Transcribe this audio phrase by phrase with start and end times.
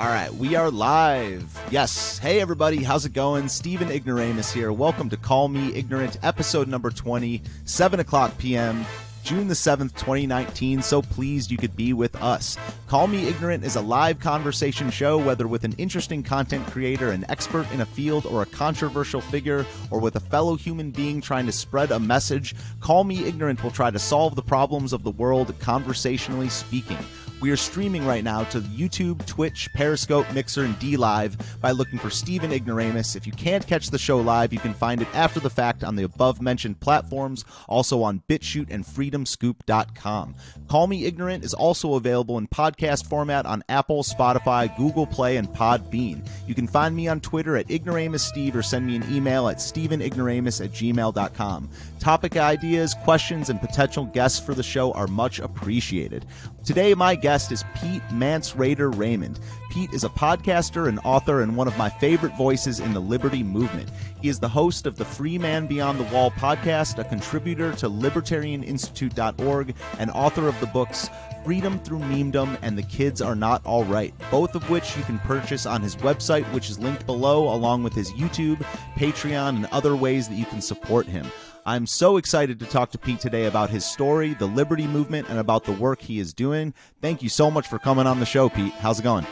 [0.00, 1.62] All right, we are live.
[1.70, 2.16] Yes.
[2.16, 2.82] Hey, everybody.
[2.82, 3.50] How's it going?
[3.50, 4.72] Stephen Ignoramus here.
[4.72, 8.86] Welcome to Call Me Ignorant, episode number 20, 7 o'clock p.m.,
[9.22, 10.80] June the 7th, 2019.
[10.80, 12.56] So pleased you could be with us.
[12.86, 17.26] Call Me Ignorant is a live conversation show, whether with an interesting content creator, an
[17.28, 21.44] expert in a field, or a controversial figure, or with a fellow human being trying
[21.44, 22.54] to spread a message.
[22.80, 26.98] Call Me Ignorant will try to solve the problems of the world conversationally speaking.
[27.40, 32.10] We are streaming right now to YouTube, Twitch, Periscope, Mixer, and DLive by looking for
[32.10, 33.16] Stephen Ignoramus.
[33.16, 35.96] If you can't catch the show live, you can find it after the fact on
[35.96, 40.34] the above mentioned platforms, also on BitChute and FreedomScoop.com.
[40.68, 45.48] Call Me Ignorant is also available in podcast format on Apple, Spotify, Google Play, and
[45.48, 46.28] Podbean.
[46.46, 50.62] You can find me on Twitter at IgnoramusSteve or send me an email at StephenIgnoramus
[50.62, 51.70] at gmail.com.
[52.00, 56.26] Topic ideas, questions, and potential guests for the show are much appreciated.
[56.64, 59.40] Today, my guest is Pete Mance Rayder Raymond.
[59.70, 63.42] Pete is a podcaster and author and one of my favorite voices in the liberty
[63.42, 63.88] movement.
[64.20, 67.88] He is the host of the Free Man Beyond the Wall podcast, a contributor to
[67.88, 71.08] libertarianinstitute.org, and author of the books
[71.44, 75.18] Freedom Through Memedom and The Kids Are Not All Right, both of which you can
[75.20, 78.58] purchase on his website, which is linked below, along with his YouTube,
[78.96, 81.26] Patreon, and other ways that you can support him.
[81.70, 85.38] I'm so excited to talk to Pete today about his story, the Liberty Movement, and
[85.38, 86.74] about the work he is doing.
[87.00, 88.72] Thank you so much for coming on the show, Pete.
[88.72, 89.24] How's it going?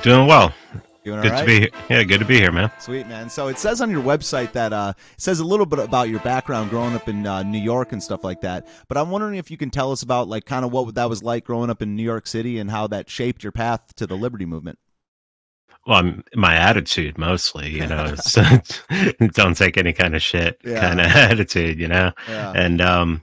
[0.00, 0.54] Doing well.
[1.04, 1.40] Doing good right?
[1.40, 1.68] to be here.
[1.90, 2.72] Yeah, good to be here, man.
[2.78, 3.28] Sweet man.
[3.28, 6.20] So it says on your website that uh, it says a little bit about your
[6.20, 8.66] background growing up in uh, New York and stuff like that.
[8.88, 11.22] But I'm wondering if you can tell us about like kind of what that was
[11.22, 14.16] like growing up in New York City and how that shaped your path to the
[14.16, 14.78] Liberty Movement.
[15.86, 18.14] Well, I'm, my attitude mostly, you know,
[19.32, 20.80] don't take any kind of shit Yeah.
[20.80, 22.12] kind of attitude, you know.
[22.28, 22.52] Yeah.
[22.54, 23.22] And um,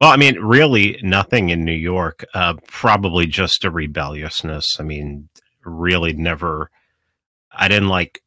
[0.00, 2.24] well, I mean, really nothing in New York.
[2.34, 4.78] Uh, probably just a rebelliousness.
[4.80, 5.28] I mean,
[5.64, 6.70] really never.
[7.52, 8.20] I didn't like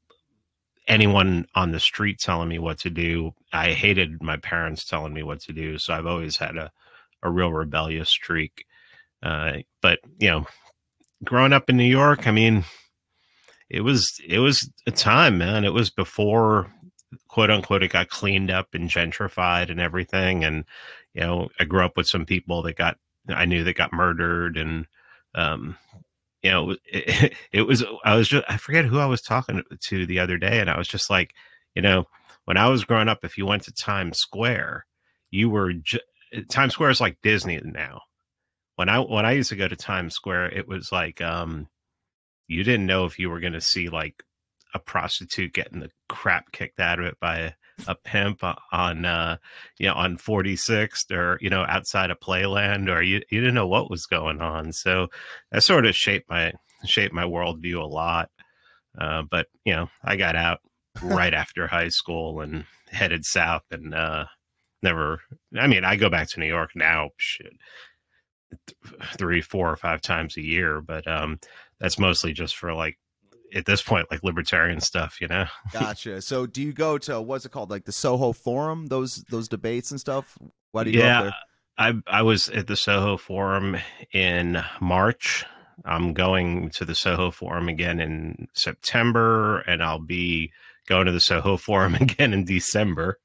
[0.87, 3.33] anyone on the street telling me what to do.
[3.51, 5.77] I hated my parents telling me what to do.
[5.77, 6.71] So I've always had a
[7.23, 8.65] a real rebellious streak.
[9.23, 10.45] Uh, but you know,
[11.23, 12.63] growing up in New York, I mean,
[13.69, 15.65] it was it was a time, man.
[15.65, 16.71] It was before
[17.27, 20.43] quote unquote it got cleaned up and gentrified and everything.
[20.43, 20.65] And
[21.13, 22.97] you know, I grew up with some people that got
[23.29, 24.85] I knew that got murdered and
[25.35, 25.77] um
[26.41, 30.05] you know it, it was I was just I forget who I was talking to
[30.05, 31.33] the other day and I was just like,
[31.75, 32.05] you know,
[32.45, 34.85] when I was growing up if you went to Times Square,
[35.29, 35.99] you were ju-
[36.49, 38.01] Times Square is like Disney now.
[38.75, 41.67] When I when I used to go to Times Square, it was like um
[42.47, 44.23] you didn't know if you were going to see like
[44.73, 47.51] a prostitute getting the crap kicked out of it by a,
[47.87, 49.37] a pimp on uh
[49.79, 53.67] you know on 46th or you know outside of playland or you, you didn't know
[53.67, 54.71] what was going on.
[54.73, 55.07] So
[55.51, 56.53] that sort of shaped my
[56.85, 58.29] shaped my worldview a lot
[58.99, 60.59] uh but you know i got out
[61.01, 64.25] right after high school and headed south and uh
[64.83, 65.21] never
[65.59, 67.53] i mean i go back to new york now shit
[68.67, 68.77] th-
[69.17, 71.39] three four or five times a year but um
[71.79, 72.97] that's mostly just for like
[73.53, 76.21] at this point like libertarian stuff you know Gotcha.
[76.21, 78.87] So do you go to what's it called, like the Soho Forum?
[78.87, 80.37] Those those debates and stuff.
[80.71, 81.31] Why do you yeah
[81.77, 83.77] i i was at the soho forum
[84.13, 85.45] in march
[85.85, 90.51] i'm going to the soho forum again in september and i'll be
[90.87, 93.19] going to the soho forum again in december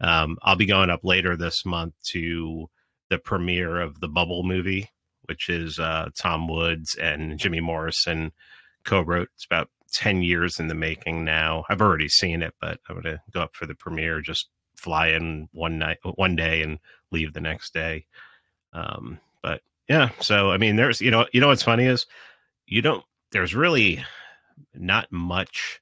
[0.00, 2.68] um, i'll be going up later this month to
[3.10, 4.90] the premiere of the bubble movie
[5.28, 8.32] which is uh, tom woods and jimmy morrison
[8.84, 9.28] co-wrote.
[9.34, 11.64] It's about 10 years in the making now.
[11.68, 15.48] I've already seen it but i'm to go up for the premiere just fly in
[15.52, 16.78] one night one day and
[17.10, 18.06] leave the next day.
[18.72, 22.06] Um but yeah so i mean there's you know you know what's funny is
[22.66, 24.04] you don't there's really
[24.74, 25.80] not much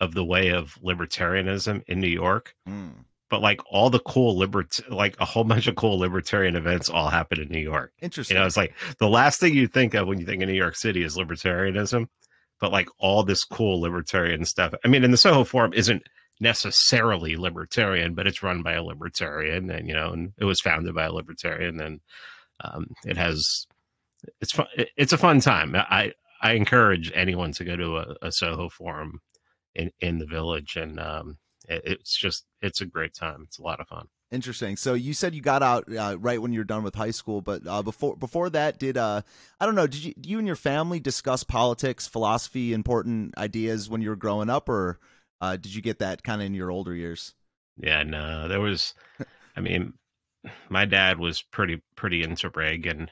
[0.00, 3.05] of the way of libertarianism in new york Mm.
[3.30, 7.08] But like all the cool libert like a whole bunch of cool libertarian events all
[7.08, 8.36] happen in new york Interesting.
[8.36, 10.54] you know, it's like the last thing you think of when you think of New
[10.54, 12.06] York City is libertarianism,
[12.60, 14.74] but like all this cool libertarian stuff.
[14.84, 16.02] I mean, and the Soho Forum isn't
[16.40, 20.94] necessarily libertarian, but it's run by a libertarian, and you know, and it was founded
[20.94, 22.00] by a libertarian, and
[22.62, 23.66] um, it has
[24.40, 24.66] it's fun.
[24.96, 25.74] It's a fun time.
[25.74, 26.12] I
[26.42, 29.20] I encourage anyone to go to a, a Soho Forum
[29.74, 33.44] in in the village, and um, it's just it's a great time.
[33.46, 34.08] It's a lot of fun.
[34.32, 34.76] Interesting.
[34.76, 37.62] So you said you got out uh, right when you're done with high school, but
[37.66, 39.22] uh, before before that, did uh,
[39.60, 39.86] I don't know?
[39.86, 44.16] Did you do you and your family discuss politics, philosophy, important ideas when you were
[44.16, 44.98] growing up, or
[45.40, 47.34] uh, did you get that kind of in your older years?
[47.76, 48.94] Yeah, no, there was.
[49.56, 49.94] I mean,
[50.68, 53.10] my dad was pretty pretty into Reagan,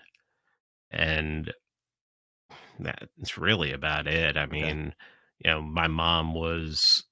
[0.90, 1.52] and
[2.80, 4.36] that's really about it.
[4.36, 4.94] I mean, okay.
[5.44, 7.04] you know, my mom was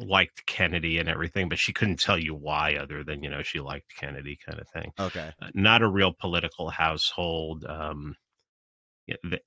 [0.00, 3.60] liked Kennedy and everything, but she couldn't tell you why, other than you know she
[3.60, 4.92] liked Kennedy, kind of thing.
[4.98, 7.64] Okay, uh, not a real political household.
[7.64, 8.16] Um,
[9.08, 9.40] the,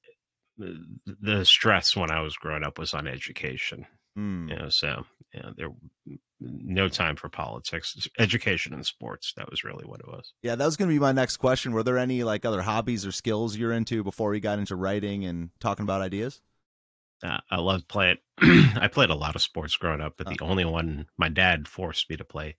[1.05, 3.85] the stress when I was growing up was on education.
[4.17, 4.49] Mm.
[4.49, 5.69] You know, so you know, there
[6.39, 9.33] no time for politics, education and sports.
[9.37, 10.33] That was really what it was.
[10.41, 11.71] Yeah, that was going to be my next question.
[11.71, 15.25] Were there any like other hobbies or skills you're into before we got into writing
[15.25, 16.41] and talking about ideas?
[17.23, 18.17] Uh, I loved playing.
[18.41, 22.09] I played a lot of sports growing up, but the only one my dad forced
[22.09, 22.55] me to play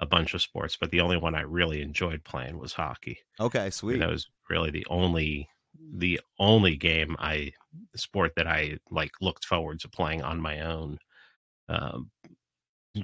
[0.00, 3.18] a bunch of sports, but the only one I really enjoyed playing was hockey.
[3.40, 3.94] Okay, sweet.
[3.94, 5.48] And that was really the only
[5.92, 7.52] the only game I
[7.96, 10.98] sport that I like looked forward to playing on my own.
[11.68, 12.10] Um,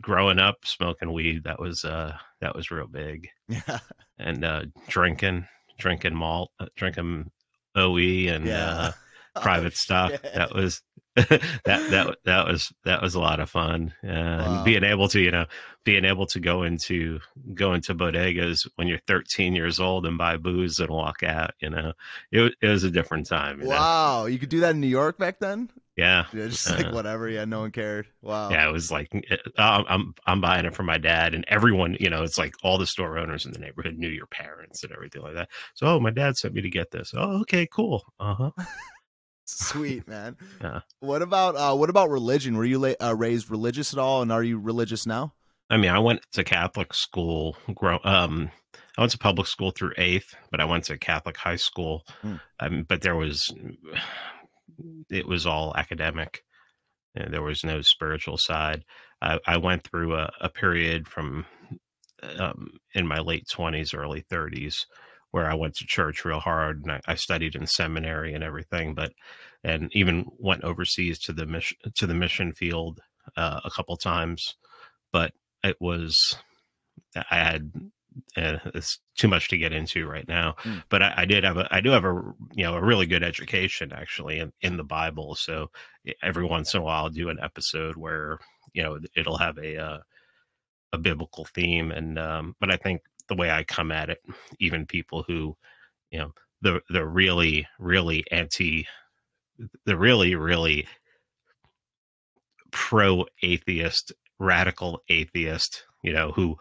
[0.01, 3.29] growing up, smoking weed that was uh that was real big.
[3.49, 3.79] Yeah,
[4.19, 5.47] and uh, drinking,
[5.79, 7.31] drinking malt, uh, drinking
[7.75, 8.69] OE and yeah.
[8.69, 8.93] uh,
[9.43, 10.23] private oh, stock.
[10.23, 10.83] That was
[11.17, 13.93] that that that was that was a lot of fun.
[14.05, 14.57] Uh, wow.
[14.57, 15.45] and being able to you know
[15.83, 17.19] being able to go into
[17.53, 21.69] go into bodegas when you're 13 years old and buy booze and walk out you
[21.69, 21.93] know
[22.31, 24.27] it, it was a different time you wow know?
[24.27, 25.69] you could do that in new york back then?
[25.97, 27.29] Yeah, yeah just like uh, whatever.
[27.29, 28.07] Yeah no one cared.
[28.23, 28.51] Wow.
[28.51, 29.13] Yeah it was like
[29.59, 32.79] uh, i'm i'm buying it for my dad and everyone you know it's like all
[32.79, 35.49] the store owners in the neighborhood knew your parents and everything like that.
[35.75, 37.13] So oh my dad sent me to get this.
[37.17, 38.05] Oh okay cool.
[38.21, 38.53] Uh-huh
[39.51, 40.37] Sweet man.
[40.61, 40.81] Yeah.
[41.01, 42.57] What about uh, what about religion?
[42.57, 45.35] Were you la- uh, raised religious at all, and are you religious now?
[45.71, 47.57] I mean, I went to Catholic school.
[47.75, 48.51] Grow, um,
[48.99, 52.03] I went to public school through eighth, but I went to Catholic high school.
[52.23, 52.35] Hmm.
[52.59, 53.53] Um, but there was,
[55.09, 56.43] it was all academic.
[57.15, 58.85] And there was no spiritual side.
[59.21, 61.45] I, I went through a, a period from
[62.39, 64.87] um, in my late twenties, early thirties,
[65.31, 68.95] where I went to church real hard and I, I, studied in seminary and everything,
[68.95, 69.13] but
[69.63, 73.01] and even went overseas to the mission to the mission field
[73.37, 74.57] uh, a couple times,
[75.13, 75.33] but
[75.63, 76.37] it was
[77.15, 77.73] I had
[78.37, 80.57] uh, it's too much to get into right now.
[80.65, 80.83] Mm.
[80.89, 82.23] But I, I, did have a I do have a
[82.55, 85.35] you know a really good education actually in, in the Bible.
[85.35, 85.71] So
[86.23, 88.39] every once in a while I'll do an episode where
[88.73, 89.99] you know it'll have a uh,
[90.93, 94.19] a biblical theme and um, but I think the way I come at it,
[94.59, 95.57] even people who,
[96.11, 98.87] you know, the the really really anti,
[99.87, 100.87] the really really
[102.73, 106.57] pro atheist, radical atheist, you know, who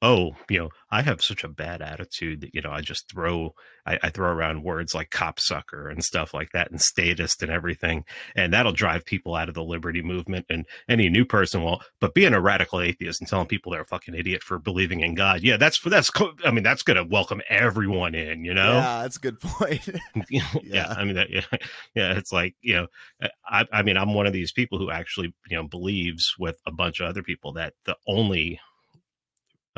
[0.00, 3.54] oh, you know, I have such a bad attitude that, you know, I just throw,
[3.84, 8.04] I, I, throw around words like copsucker and stuff like that and statist and everything.
[8.36, 10.46] And that'll drive people out of the liberty movement.
[10.48, 13.86] And any new person will, but being a radical atheist and telling people they're a
[13.86, 15.42] fucking idiot for believing in God.
[15.42, 16.10] Yeah, that's, that's,
[16.44, 18.74] I mean, that's going to welcome everyone in, you know?
[18.74, 19.88] Yeah, that's a good point.
[20.30, 20.46] yeah.
[20.62, 20.94] yeah.
[20.96, 21.44] I mean, that, yeah,
[21.94, 22.86] yeah, it's like, you know,
[23.20, 26.60] uh, I, I mean, I'm one of these people who actually, you know, believes with
[26.66, 28.60] a bunch of other people that the only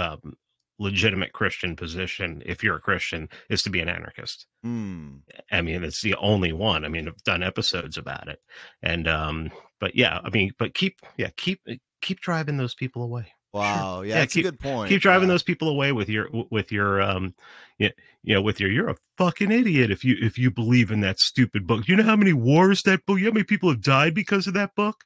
[0.01, 0.35] um,
[0.81, 4.47] legitimate Christian position, if you're a Christian, is to be an anarchist.
[4.65, 5.21] Mm.
[5.53, 6.85] I mean, it's the only one.
[6.85, 8.41] I mean, I've done episodes about it,
[8.83, 11.61] and um, but yeah, I mean, but keep yeah keep
[12.01, 13.33] keep driving those people away.
[13.53, 14.05] Wow, sure.
[14.05, 14.89] yeah, yeah, that's keep, a good point.
[14.89, 15.35] Keep driving yeah.
[15.35, 17.35] those people away with your with your um,
[17.79, 17.91] you
[18.25, 21.67] know, with your you're a fucking idiot if you if you believe in that stupid
[21.67, 21.89] book.
[21.89, 23.19] You know how many wars that book?
[23.19, 25.05] You know how many people have died because of that book?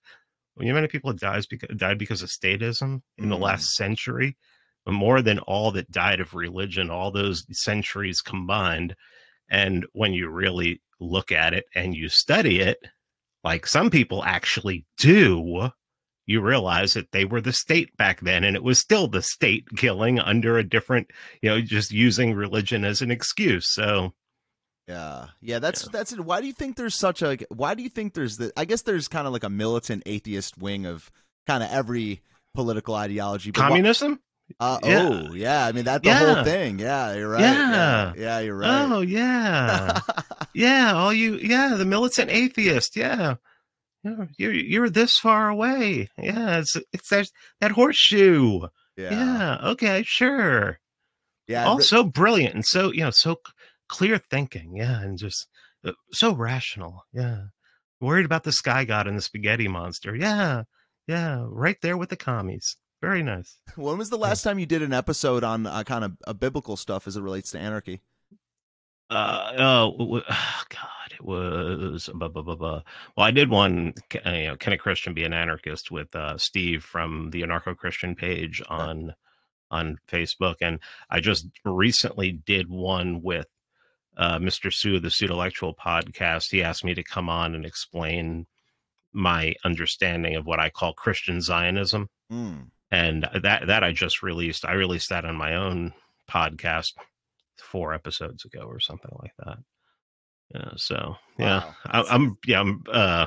[0.58, 3.28] You know how many people have died because died because of statism in mm.
[3.30, 3.82] the last mm.
[4.86, 4.98] Century?
[4.98, 8.94] more than all that died of religion, all those centuries combined.
[9.50, 12.78] And when you really look at it and you study it,
[13.42, 15.70] like some people actually do,
[16.26, 19.64] you realize that they were the state back then and it was still the state
[19.76, 21.10] killing under a different,
[21.42, 23.68] you know, just using religion as an excuse.
[23.70, 24.14] So,
[24.88, 25.88] yeah, yeah, that's yeah.
[25.92, 26.20] that's it.
[26.20, 27.38] Why do you think there's such a?
[27.48, 28.52] Why do you think there's the?
[28.56, 31.10] I guess there's kind of like a militant atheist wing of
[31.46, 32.20] kind of every
[32.54, 33.52] political ideology.
[33.52, 34.20] Communism.
[34.60, 35.08] Uh, yeah.
[35.08, 35.66] Oh, yeah.
[35.66, 36.34] I mean, that's the yeah.
[36.34, 36.78] whole thing.
[36.78, 37.40] Yeah, you're right.
[37.40, 37.70] Yeah.
[37.70, 38.12] yeah.
[38.16, 38.90] yeah you're right.
[38.90, 40.00] Oh, yeah.
[40.54, 40.92] yeah.
[40.94, 42.96] All you, yeah, the militant atheist.
[42.96, 43.36] Yeah.
[44.36, 46.08] You're, you're this far away.
[46.18, 46.58] Yeah.
[46.58, 47.28] It's, it's that,
[47.60, 48.60] that horseshoe.
[48.96, 49.10] Yeah.
[49.10, 49.58] yeah.
[49.70, 50.02] Okay.
[50.04, 50.78] Sure.
[51.48, 51.66] Yeah.
[51.66, 53.40] All so brilliant and so, you know, so
[53.88, 54.76] clear thinking.
[54.76, 55.00] Yeah.
[55.00, 55.46] And just
[55.84, 57.04] uh, so rational.
[57.12, 57.44] Yeah.
[58.00, 60.14] Worried about the sky god and the spaghetti monster.
[60.14, 60.64] Yeah.
[61.06, 61.44] Yeah.
[61.48, 62.76] Right there with the commies.
[63.04, 63.58] Very nice.
[63.76, 66.74] When was the last time you did an episode on uh, kind of a biblical
[66.74, 68.00] stuff as it relates to anarchy?
[69.10, 70.22] Uh oh, oh
[70.70, 72.82] God, it was blah, blah, blah, blah.
[73.14, 73.26] well.
[73.26, 73.92] I did one.
[74.24, 77.76] Uh, you know, can a Christian be an anarchist with uh, Steve from the Anarcho
[77.76, 79.14] Christian page on
[79.70, 80.78] on Facebook, and
[81.10, 83.50] I just recently did one with
[84.16, 84.72] uh, Mr.
[84.72, 88.46] Sue of the Pseudolectual podcast, he asked me to come on and explain
[89.12, 92.08] my understanding of what I call Christian Zionism.
[92.32, 92.70] Mm.
[92.94, 94.64] And that that I just released.
[94.64, 95.92] I released that on my own
[96.30, 96.92] podcast
[97.58, 99.58] four episodes ago or something like that.
[100.54, 101.74] Yeah, so yeah, wow.
[101.86, 102.60] I, am yeah.
[102.60, 103.26] I'm, uh,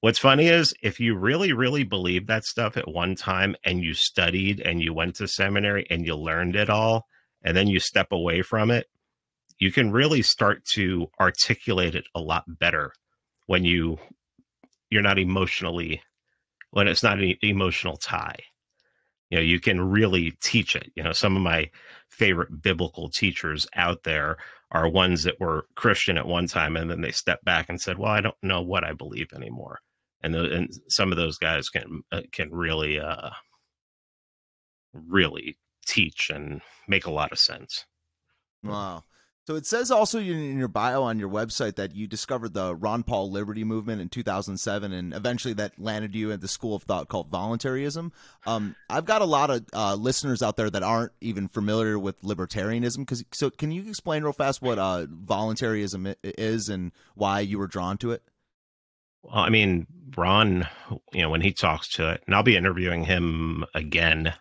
[0.00, 3.94] what's funny is if you really, really believe that stuff at one time and you
[3.94, 7.06] studied and you went to seminary and you learned it all,
[7.44, 8.88] and then you step away from it,
[9.60, 12.92] you can really start to articulate it a lot better
[13.46, 13.98] when you
[14.90, 16.02] you're not emotionally
[16.70, 18.38] when it's not an emotional tie.
[19.30, 20.90] You know you can really teach it.
[20.94, 21.70] You know some of my
[22.08, 24.38] favorite biblical teachers out there
[24.70, 27.96] are ones that were christian at one time and then they stepped back and said
[27.96, 29.78] well i don't know what i believe anymore.
[30.22, 33.30] And, the, and some of those guys can uh, can really uh
[34.92, 37.86] really teach and make a lot of sense.
[38.64, 39.04] Wow
[39.48, 43.02] so it says also in your bio on your website that you discovered the Ron
[43.02, 47.08] Paul Liberty movement in 2007, and eventually that landed you at the school of thought
[47.08, 48.12] called voluntarism.
[48.46, 52.20] Um, I've got a lot of uh, listeners out there that aren't even familiar with
[52.20, 53.06] libertarianism.
[53.06, 57.68] Cause, so can you explain real fast what uh, voluntarism is and why you were
[57.68, 58.22] drawn to it?
[59.22, 60.68] Well, I mean, Ron,
[61.14, 64.34] you know, when he talks to it, and I'll be interviewing him again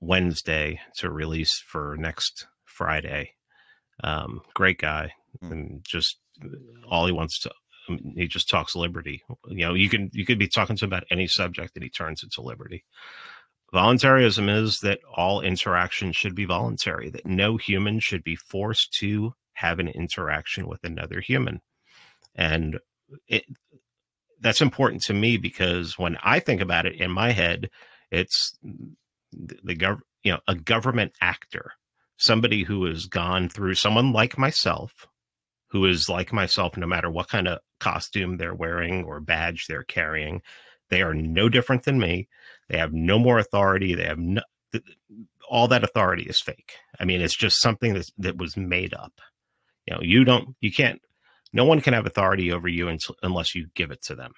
[0.00, 3.30] Wednesday to release for next Friday
[4.02, 5.50] um, great guy, mm.
[5.50, 6.18] and just
[6.88, 7.52] all he wants to.
[7.88, 9.22] Um, he just talks liberty.
[9.48, 11.90] You know, you can you could be talking to him about any subject, and he
[11.90, 12.84] turns it to liberty.
[13.72, 17.10] Voluntarism is that all interaction should be voluntary.
[17.10, 21.60] That no human should be forced to have an interaction with another human,
[22.34, 22.78] and
[23.28, 23.44] it
[24.40, 27.70] that's important to me because when I think about it in my head,
[28.10, 28.56] it's
[29.32, 31.72] the, the gov you know a government actor
[32.16, 35.06] somebody who has gone through someone like myself,
[35.68, 39.82] who is like myself, no matter what kind of costume they're wearing or badge they're
[39.82, 40.40] carrying,
[40.90, 42.28] they are no different than me.
[42.68, 43.94] They have no more authority.
[43.94, 44.42] They have no,
[45.48, 46.74] all that authority is fake.
[46.98, 49.12] I mean, it's just something that that was made up.
[49.86, 51.00] You know, you don't, you can't,
[51.52, 54.32] no one can have authority over you unless you give it to them.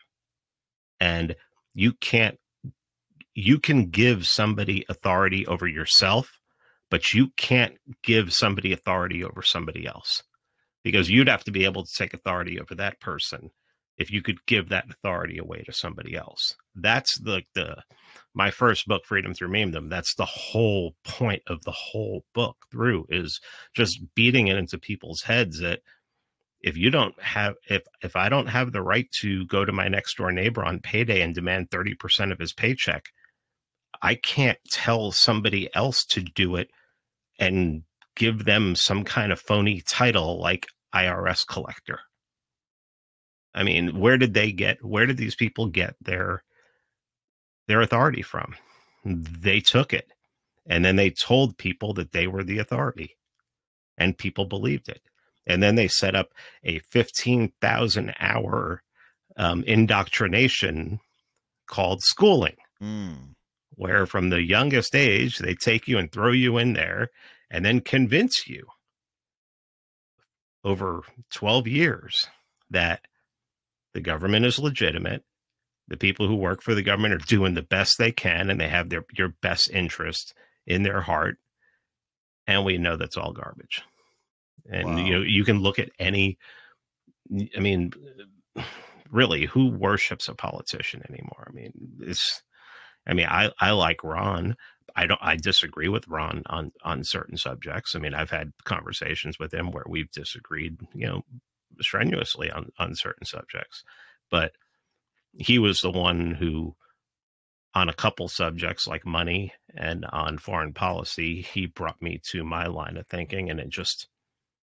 [1.00, 1.37] And
[1.75, 2.38] you can't,
[3.35, 6.36] you can give somebody authority over yourself
[6.90, 10.23] but you can't give somebody authority over somebody else
[10.85, 13.50] because you'd have to be able to take authority over that person
[13.99, 16.55] if you could give that authority away to somebody else.
[16.75, 17.83] That's the the
[18.35, 19.88] my first book, Freedom Through Memedom.
[19.88, 23.40] That's the whole point of the whole book through is
[23.75, 25.81] just beating it into people's heads that
[26.61, 29.88] if you don't have if if I don't have the right to go to my
[29.88, 33.07] next door neighbor on payday and demand 30% of his paycheck,
[34.02, 36.71] I can't tell somebody else to do it
[37.38, 37.83] and
[38.14, 42.00] give them some kind of phony title like IRS collector.
[43.55, 46.43] I mean, where did they get where did these people get their
[47.69, 48.55] their authority from?
[49.05, 50.09] They took it
[50.69, 53.16] and then they told people that they were the authority
[53.97, 55.00] and people believed it.
[55.47, 56.31] And then they set up
[56.64, 58.83] a 15,000 hour
[59.37, 60.99] um, indoctrination
[61.69, 62.57] called schooling.
[62.83, 63.36] Mm
[63.76, 67.11] where from the youngest age they take you and throw you in there
[67.50, 68.66] and then convince you
[70.64, 72.26] over 12 years
[72.71, 73.00] that
[73.95, 75.23] the government is legitimate
[75.88, 78.68] the people who work for the government are doing the best they can and they
[78.68, 80.35] have their your best interest
[80.66, 81.38] in their heart
[82.47, 83.83] and we know that's all garbage
[84.68, 84.97] and wow.
[84.97, 86.38] you know you can look at any
[87.56, 87.92] i mean
[89.11, 92.42] really who worships a politician anymore i mean it's
[93.06, 94.56] I mean, I, I like Ron.
[94.94, 95.20] I don't.
[95.22, 97.94] I disagree with Ron on on certain subjects.
[97.94, 101.22] I mean, I've had conversations with him where we've disagreed, you know,
[101.80, 103.84] strenuously on on certain subjects.
[104.30, 104.52] But
[105.32, 106.75] he was the one who,
[107.75, 112.66] on a couple subjects like money and on foreign policy, he brought me to my
[112.66, 114.08] line of thinking, and it just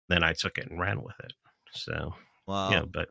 [0.08, 1.32] then I took it and ran with it.
[1.72, 2.14] So,
[2.46, 2.70] wow.
[2.70, 3.08] yeah, but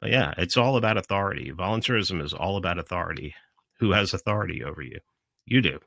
[0.00, 1.50] but yeah, it's all about authority.
[1.50, 3.34] Voluntarism is all about authority
[3.78, 5.00] who has authority over you?
[5.44, 5.78] You do,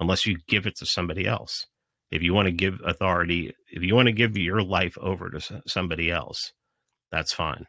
[0.00, 1.66] unless you give it to somebody else.
[2.10, 5.62] If you want to give authority, if you want to give your life over to
[5.66, 6.52] somebody else,
[7.10, 7.66] that's fine.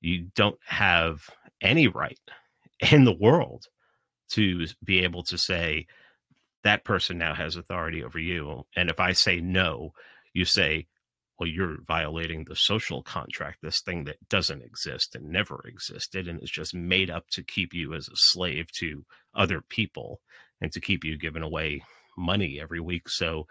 [0.00, 1.22] You don't have
[1.60, 2.18] any right
[2.92, 3.64] in the world
[4.32, 5.86] to be able to say
[6.64, 8.64] that person now has authority over you.
[8.74, 9.92] And if I say no,
[10.34, 10.86] you say,
[11.38, 16.42] well, you're violating the social contract, this thing that doesn't exist and never existed and
[16.42, 20.20] is just made up to keep you as a slave to other people
[20.60, 21.82] and to keep you giving away
[22.16, 23.46] money every week so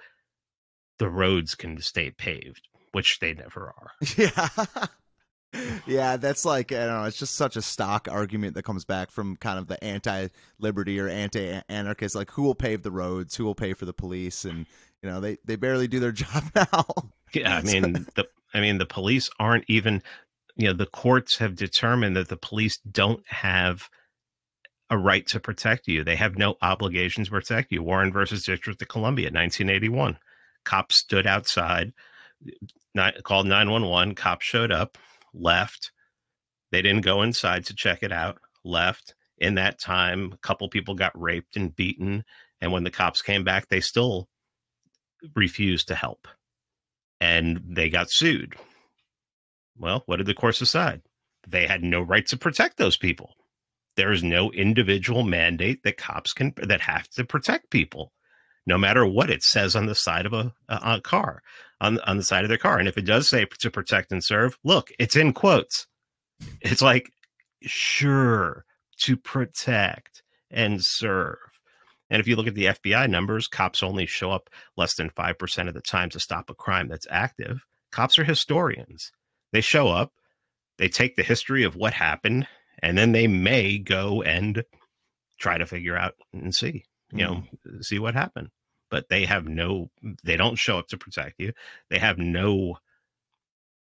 [0.97, 2.67] the roads can stay paved.
[2.91, 3.91] which they never are.
[4.17, 4.47] Yeah.
[5.85, 7.03] yeah, that's like I don't know.
[7.03, 11.07] It's just such a stock argument that comes back from kind of the anti-liberty or
[11.07, 12.15] anti-anarchist.
[12.15, 13.35] Like, who will pave the roads?
[13.35, 14.43] Who will pay for the police?
[14.45, 14.65] And
[15.01, 16.85] you know, they they barely do their job now.
[17.35, 20.01] Yeah, I mean the I mean the police aren't even.
[20.57, 23.89] You know, the courts have determined that the police don't have
[24.89, 26.03] a right to protect you.
[26.03, 27.83] They have no obligation to protect you.
[27.83, 30.17] Warren versus District of Columbia, 1981.
[30.63, 31.93] Cops stood outside,
[32.93, 34.15] not, called 911.
[34.15, 34.97] Cops showed up,
[35.33, 35.91] left.
[36.71, 39.15] They didn't go inside to check it out, left.
[39.37, 42.23] In that time, a couple people got raped and beaten.
[42.61, 44.29] And when the cops came back, they still
[45.35, 46.27] refused to help.
[47.21, 48.55] And they got sued.
[49.77, 51.01] Well, what did the court decide?
[51.47, 53.35] They had no right to protect those people
[53.95, 58.11] there is no individual mandate that cops can that have to protect people
[58.67, 61.41] no matter what it says on the side of a, a, a, car
[61.81, 64.23] on, on the side of their car and if it does say to protect and
[64.23, 65.87] serve look it's in quotes
[66.61, 67.11] it's like
[67.61, 68.65] sure
[68.97, 71.54] to protect and serve
[72.09, 75.67] and if you look at the fbi numbers cops only show up less than 5%
[75.67, 79.11] of the time to stop a crime that's active cops are historians
[79.51, 80.11] they show up
[80.77, 82.47] they take the history of what happened
[82.79, 84.63] and then they may go and
[85.39, 87.83] try to figure out and see, you know, mm.
[87.83, 88.49] see what happened.
[88.89, 89.89] But they have no,
[90.23, 91.53] they don't show up to protect you.
[91.89, 92.77] They have no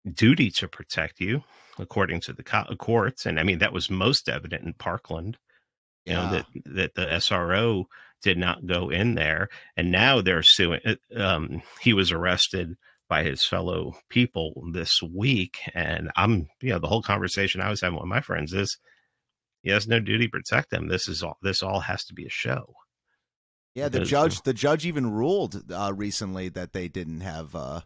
[0.09, 1.43] duty to protect you,
[1.79, 3.25] according to the co- courts.
[3.25, 5.38] And I mean, that was most evident in Parkland.
[6.05, 6.21] You yeah.
[6.21, 7.85] know that that the SRO
[8.21, 10.81] did not go in there, and now they're suing.
[10.85, 12.75] Uh, um, he was arrested
[13.07, 15.57] by his fellow people this week.
[15.74, 18.77] And I'm, you know, the whole conversation I was having with my friends is
[19.62, 20.88] he has no duty to protect them.
[20.88, 22.74] This is all, this all has to be a show.
[23.75, 23.89] Yeah.
[23.89, 27.81] The judge, the judge even ruled uh, recently that they didn't have, uh,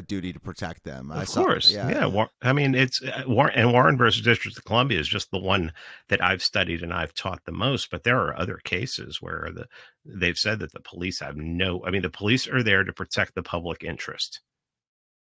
[0.00, 1.12] a duty to protect them.
[1.12, 2.08] Of I course, saw, yeah.
[2.08, 2.26] yeah.
[2.42, 5.72] I mean, it's uh, Warren and Warren versus District of Columbia is just the one
[6.08, 7.90] that I've studied and I've taught the most.
[7.90, 9.66] But there are other cases where the
[10.04, 11.84] they've said that the police have no.
[11.86, 14.40] I mean, the police are there to protect the public interest.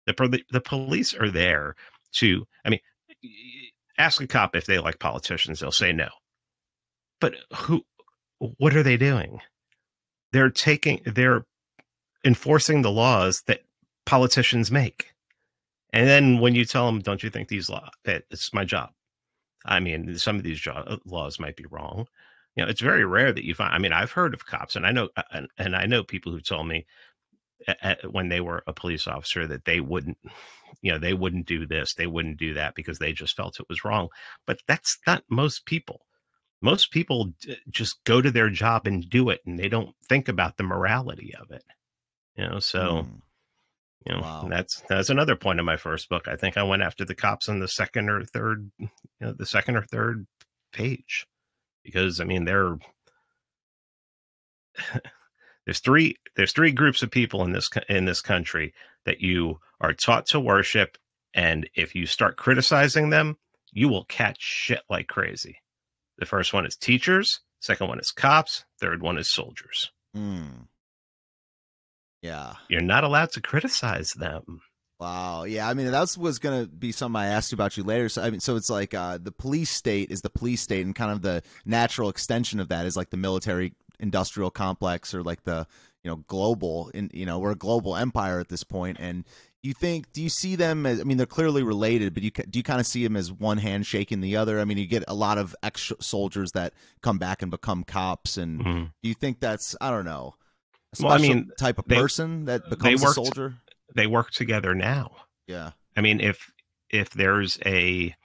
[0.05, 1.75] The, the police are there
[2.13, 2.79] to, I mean,
[3.97, 6.07] ask a cop if they like politicians, they'll say no.
[7.19, 7.83] But who,
[8.39, 9.39] what are they doing?
[10.31, 11.45] They're taking, they're
[12.23, 13.61] enforcing the laws that
[14.07, 15.11] politicians make.
[15.93, 18.89] And then when you tell them, don't you think these laws, it's my job.
[19.65, 22.07] I mean, some of these jo- laws might be wrong.
[22.55, 24.85] You know, it's very rare that you find, I mean, I've heard of cops and
[24.85, 26.85] I know, and, and I know people who told me,
[28.09, 30.17] when they were a police officer that they wouldn't
[30.81, 33.65] you know they wouldn't do this they wouldn't do that because they just felt it
[33.67, 34.09] was wrong
[34.45, 36.01] but that's not most people
[36.61, 37.33] most people
[37.69, 41.33] just go to their job and do it and they don't think about the morality
[41.39, 41.63] of it
[42.35, 43.21] you know so mm.
[44.05, 44.47] You know wow.
[44.49, 47.49] that's that's another point in my first book i think i went after the cops
[47.49, 50.25] on the second or third you know the second or third
[50.71, 51.25] page
[51.83, 52.77] because i mean they're
[55.65, 58.73] there's three there's three groups of people in this in this country
[59.05, 60.97] that you are taught to worship
[61.33, 63.37] and if you start criticizing them
[63.71, 65.57] you will catch shit like crazy
[66.17, 70.67] the first one is teachers second one is cops third one is soldiers mm.
[72.21, 74.61] Yeah you're not allowed to criticize them
[74.99, 75.43] Wow.
[75.43, 75.69] Yeah.
[75.69, 78.09] I mean, that was going to be something I asked you about you later.
[78.09, 80.95] So, I mean, so it's like uh, the police state is the police state, and
[80.95, 85.43] kind of the natural extension of that is like the military industrial complex or like
[85.43, 85.67] the
[86.03, 89.25] you know global in you know we're a global empire at this point and
[89.63, 92.59] you think do you see them as i mean they're clearly related but you do
[92.59, 95.03] you kind of see them as one hand shaking the other i mean you get
[95.07, 98.83] a lot of ex soldiers that come back and become cops and mm-hmm.
[99.01, 100.35] do you think that's i don't know
[100.99, 103.55] well i mean type of they, person that becomes a soldier?
[103.95, 105.11] they work together now.
[105.47, 105.71] Yeah.
[105.95, 106.51] I mean if
[106.89, 108.15] if there's a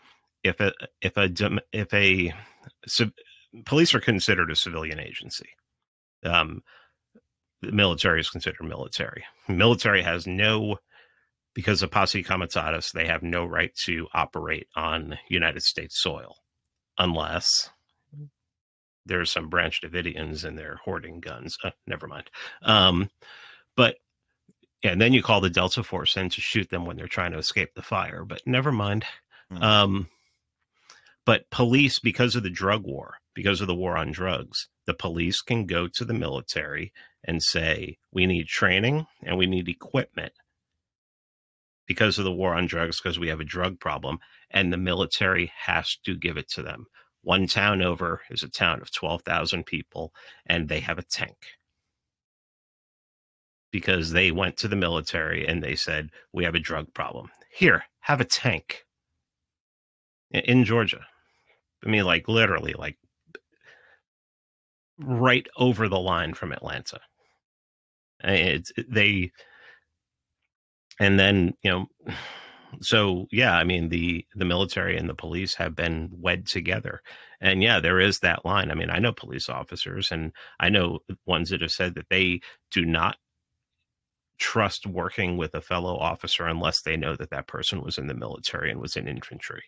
[0.44, 1.30] if a if a
[1.72, 2.32] if a
[2.86, 3.06] so
[3.64, 5.48] police are considered a civilian agency.
[6.24, 6.62] Um,
[7.60, 9.24] the military is considered military.
[9.48, 10.78] Military has no,
[11.54, 16.36] because of posse comitatus, they have no right to operate on United States soil
[16.98, 17.70] unless
[19.06, 21.56] there's some Branch Davidians and they're hoarding guns.
[21.62, 22.30] Uh, never mind.
[22.62, 23.10] Um,
[23.76, 23.96] but
[24.82, 27.38] and then you call the Delta Force in to shoot them when they're trying to
[27.38, 28.24] escape the fire.
[28.24, 29.04] But never mind.
[29.52, 29.62] Mm-hmm.
[29.62, 30.08] Um,
[31.24, 35.40] but police, because of the drug war, because of the war on drugs, the police
[35.40, 36.92] can go to the military
[37.24, 40.32] and say, we need training and we need equipment
[41.86, 44.18] because of the war on drugs, because we have a drug problem,
[44.50, 46.86] and the military has to give it to them.
[47.22, 50.12] One town over is a town of 12,000 people,
[50.46, 51.38] and they have a tank.
[53.72, 57.30] because they went to the military and they said, We have a drug problem.
[57.52, 58.84] Here, have a tank
[60.32, 61.06] in Georgia.
[61.84, 62.98] I mean, like literally, like
[64.98, 67.00] right over the line from Atlanta.
[68.24, 69.32] It's they,
[71.00, 71.86] and then you know,
[72.80, 77.02] so yeah, I mean the the military and the police have been wed together,
[77.40, 78.70] and yeah, there is that line.
[78.70, 82.40] I mean, I know police officers, and I know ones that have said that they
[82.70, 83.16] do not
[84.38, 88.14] trust working with a fellow officer unless they know that that person was in the
[88.14, 89.62] military and was in infantry.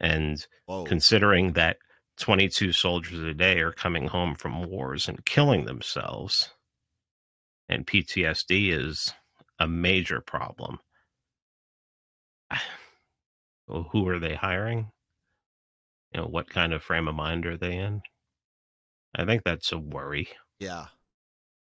[0.00, 0.84] And Whoa.
[0.84, 1.76] considering that
[2.18, 6.50] 22 soldiers a day are coming home from wars and killing themselves,
[7.68, 9.12] and PTSD is
[9.58, 10.78] a major problem.
[13.66, 14.90] Well, who are they hiring?
[16.12, 18.02] You know, what kind of frame of mind are they in?
[19.16, 20.28] I think that's a worry.
[20.58, 20.88] Yeah.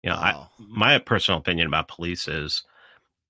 [0.02, 0.50] You know, wow.
[0.60, 2.64] I, my personal opinion about police is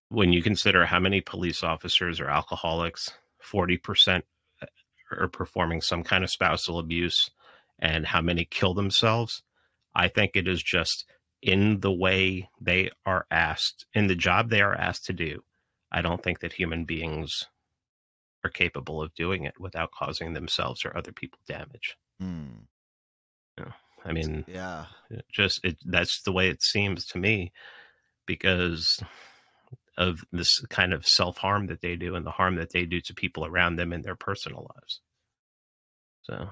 [0.09, 3.11] when you consider how many police officers are alcoholics,
[3.43, 4.21] 40%
[4.61, 4.65] uh,
[5.19, 7.29] are performing some kind of spousal abuse
[7.79, 9.43] and how many kill themselves.
[9.93, 11.05] I think it is just
[11.41, 15.43] in the way they are asked, in the job they are asked to do.
[15.93, 17.45] I don't think that human beings
[18.43, 21.95] are capable of doing it without causing themselves or other people damage.
[22.21, 22.65] Mm.
[23.57, 23.71] You know,
[24.05, 24.85] I mean, yeah,
[25.31, 27.51] just it, that's the way it seems to me
[28.25, 29.01] because
[29.97, 32.99] of this kind of self harm that they do and the harm that they do
[33.01, 35.01] to people around them in their personal lives.
[36.23, 36.49] So,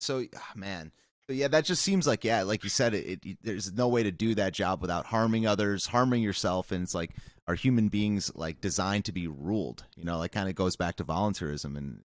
[0.00, 0.92] so oh, man,
[1.28, 4.10] yeah, that just seems like yeah, like you said, it, it, There's no way to
[4.10, 7.10] do that job without harming others, harming yourself, and it's like
[7.48, 9.84] are human beings like designed to be ruled?
[9.96, 12.02] You know, like kind of goes back to voluntarism, and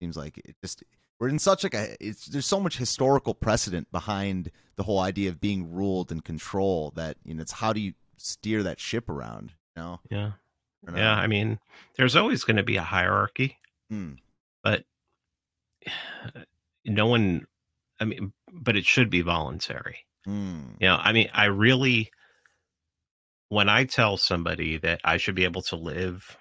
[0.00, 0.82] seems like it just
[1.18, 5.28] we're in such like a it's there's so much historical precedent behind the whole idea
[5.28, 9.08] of being ruled and control that you know it's how do you steer that ship
[9.08, 9.52] around?
[9.76, 10.00] You know?
[10.10, 10.32] Yeah.
[10.94, 11.60] Yeah, I mean,
[11.96, 13.58] there's always going to be a hierarchy,
[13.92, 14.16] mm.
[14.64, 14.84] but
[16.84, 17.46] no one.
[18.02, 19.98] I mean, but it should be voluntary.
[20.26, 20.74] Mm.
[20.80, 22.10] You know, I mean, I really,
[23.48, 26.36] when I tell somebody that I should be able to live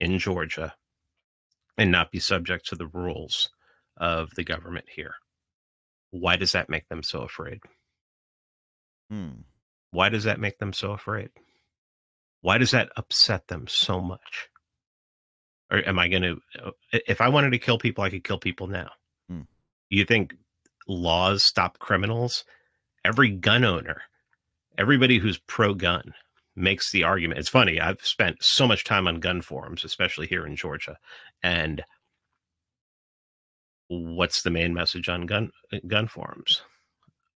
[0.00, 0.74] in Georgia
[1.76, 3.50] and not be subject to the rules
[3.98, 5.16] of the government here,
[6.10, 7.60] why does that make them so afraid?
[9.10, 9.42] Hmm.
[9.90, 11.28] Why does that make them so afraid?
[12.40, 14.48] Why does that upset them so much?
[15.70, 18.38] Or am I going to, uh, if I wanted to kill people, I could kill
[18.38, 18.88] people now.
[19.28, 19.42] Hmm.
[19.90, 20.34] You think
[20.86, 22.44] laws stop criminals?
[23.04, 24.02] Every gun owner,
[24.78, 26.14] everybody who's pro gun
[26.56, 27.40] makes the argument.
[27.40, 27.80] It's funny.
[27.80, 30.96] I've spent so much time on gun forums, especially here in Georgia,
[31.42, 31.82] and
[33.88, 35.50] what's the main message on gun
[35.86, 36.62] gun forums?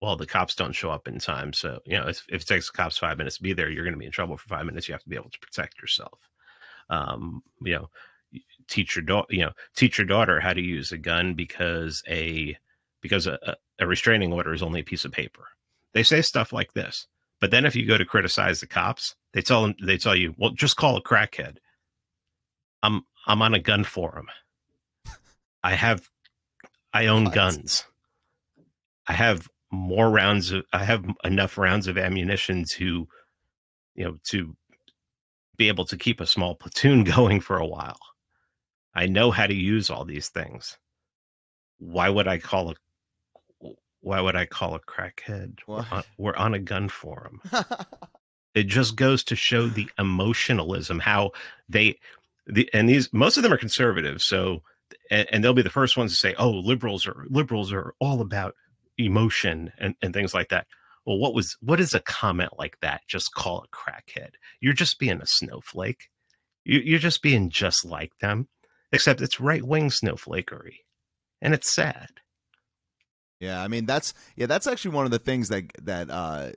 [0.03, 2.71] Well, the cops don't show up in time, so you know if, if it takes
[2.71, 4.67] the cops five minutes to be there, you're going to be in trouble for five
[4.67, 4.89] minutes.
[4.89, 6.19] You have to be able to protect yourself.
[6.91, 7.89] Um, you know,
[8.69, 12.57] teach your daughter, you know, teach your daughter how to use a gun because a
[13.05, 15.45] because uh, a, a restraining order is only a piece of paper.
[15.93, 17.07] They say stuff like this,
[17.39, 20.35] but then if you go to criticize the cops, they tell them they tell you,
[20.39, 21.59] well, just call a crackhead.
[22.83, 24.29] I'm I'm on a gun forum.
[25.63, 26.09] I have
[26.95, 27.35] I own what?
[27.35, 27.85] guns.
[29.07, 33.07] I have more rounds of I have enough rounds of ammunition to
[33.97, 34.57] you know to
[35.59, 38.01] be able to keep a small platoon going for a while.
[38.95, 40.79] I know how to use all these things.
[41.77, 42.75] Why would I call a
[44.05, 45.61] why would I call a crackhead?
[45.67, 47.41] We're on, we're on, a gun forum.
[48.55, 51.33] it just goes to show the emotionalism, how
[51.69, 51.99] they
[52.47, 54.63] the and these most of them are conservative, so
[55.11, 58.21] and, and, they'll be the first ones to say, "Oh, liberals are liberals are all
[58.21, 58.55] about
[58.99, 60.67] emotion and, and things like that."
[61.07, 63.01] Well, what was what is a comment like that?
[63.09, 64.33] Just call a crackhead.
[64.61, 66.11] You're just being a snowflake.
[66.65, 68.49] You, you're just being just like them,
[68.93, 70.81] except it's right wing snowflakery,
[71.41, 72.09] and it's sad.
[73.45, 76.53] Yeah, I mean that's yeah that's actually one of the things that that uh,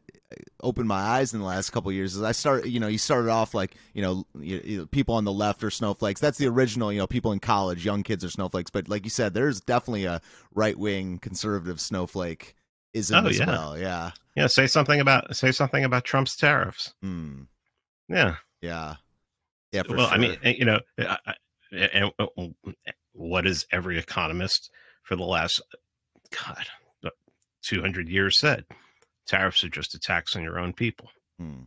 [0.61, 2.15] opened my eyes in the last couple years.
[2.15, 5.25] Is I start you know you started off like you know, you, you, people on
[5.25, 6.21] the left are snowflakes.
[6.21, 8.71] That's the original you know people in college, young kids are snowflakes.
[8.71, 10.21] But like you said, there's definitely a
[10.53, 12.55] right wing conservative snowflake
[12.93, 13.45] ism oh, as yeah.
[13.45, 13.77] well.
[13.77, 14.47] Yeah, yeah.
[14.47, 16.93] Say something about say something about Trump's tariffs.
[17.01, 17.43] Hmm.
[18.07, 18.95] Yeah, yeah,
[19.73, 19.81] yeah.
[19.89, 20.15] well, sure.
[20.15, 20.79] I mean, you know,
[21.71, 22.11] and
[23.13, 24.71] what is every economist
[25.03, 25.61] for the last
[26.31, 27.11] God,
[27.63, 28.65] 200 years said
[29.27, 31.09] tariffs are just a tax on your own people.
[31.37, 31.63] Hmm.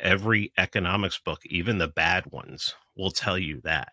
[0.00, 3.92] Every economics book, even the bad ones, will tell you that.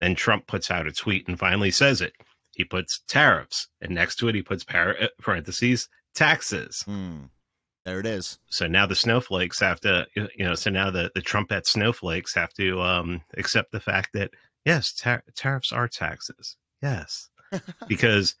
[0.00, 2.12] And Trump puts out a tweet and finally says it.
[2.52, 6.82] He puts tariffs, and next to it, he puts par- uh, parentheses taxes.
[6.82, 7.24] Hmm.
[7.84, 8.38] There it is.
[8.50, 12.52] So now the snowflakes have to, you know, so now the, the trumpet snowflakes have
[12.54, 14.30] to um, accept the fact that,
[14.64, 16.56] yes, tar- tariffs are taxes.
[16.82, 17.30] Yes.
[17.88, 18.34] because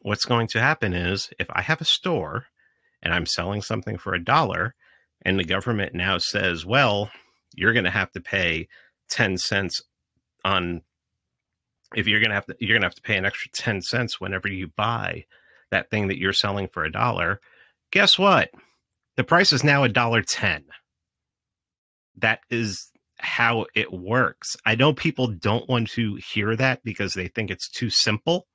[0.00, 2.46] what's going to happen is if I have a store
[3.02, 4.74] and I'm selling something for a dollar
[5.22, 7.10] and the government now says, well,
[7.54, 8.68] you're going to have to pay
[9.10, 9.82] 10 cents
[10.44, 10.82] on
[11.94, 13.82] if you're going to have to you're going to have to pay an extra 10
[13.82, 15.24] cents whenever you buy
[15.70, 17.40] that thing that you're selling for a dollar
[17.90, 18.50] guess what?
[19.16, 20.64] The price is now a dollar 10
[22.18, 24.56] that is how it works.
[24.66, 28.46] I know people don't want to hear that because they think it's too simple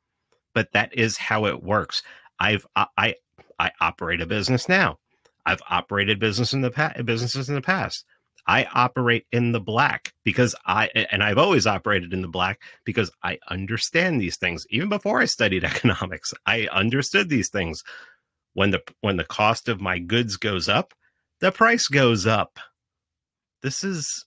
[0.58, 2.02] but that is how it works
[2.40, 3.14] i've i
[3.60, 4.98] i operate a business now
[5.46, 8.06] i've operated business in the past businesses in the past
[8.48, 13.12] I operate in the black because I, and I've always operated in the black because
[13.22, 14.66] I understand these things.
[14.70, 17.84] Even before I studied economics, I understood these things.
[18.54, 20.94] When the when the cost of my goods goes up,
[21.42, 22.58] the price goes up.
[23.62, 24.26] This is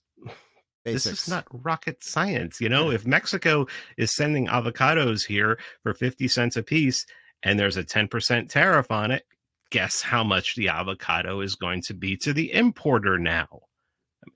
[0.83, 1.03] Basics.
[1.03, 2.59] this is not rocket science.
[2.59, 2.95] You know, yeah.
[2.95, 3.67] if Mexico
[3.97, 7.05] is sending avocados here for 50 cents a piece
[7.43, 9.23] and there's a 10% tariff on it,
[9.69, 13.61] guess how much the avocado is going to be to the importer now?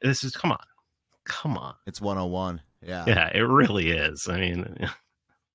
[0.02, 0.66] This is come on,
[1.26, 1.76] come on.
[1.86, 2.62] It's 101.
[2.82, 3.06] Yeah.
[3.08, 4.28] Yeah, it really is.
[4.30, 4.88] I mean,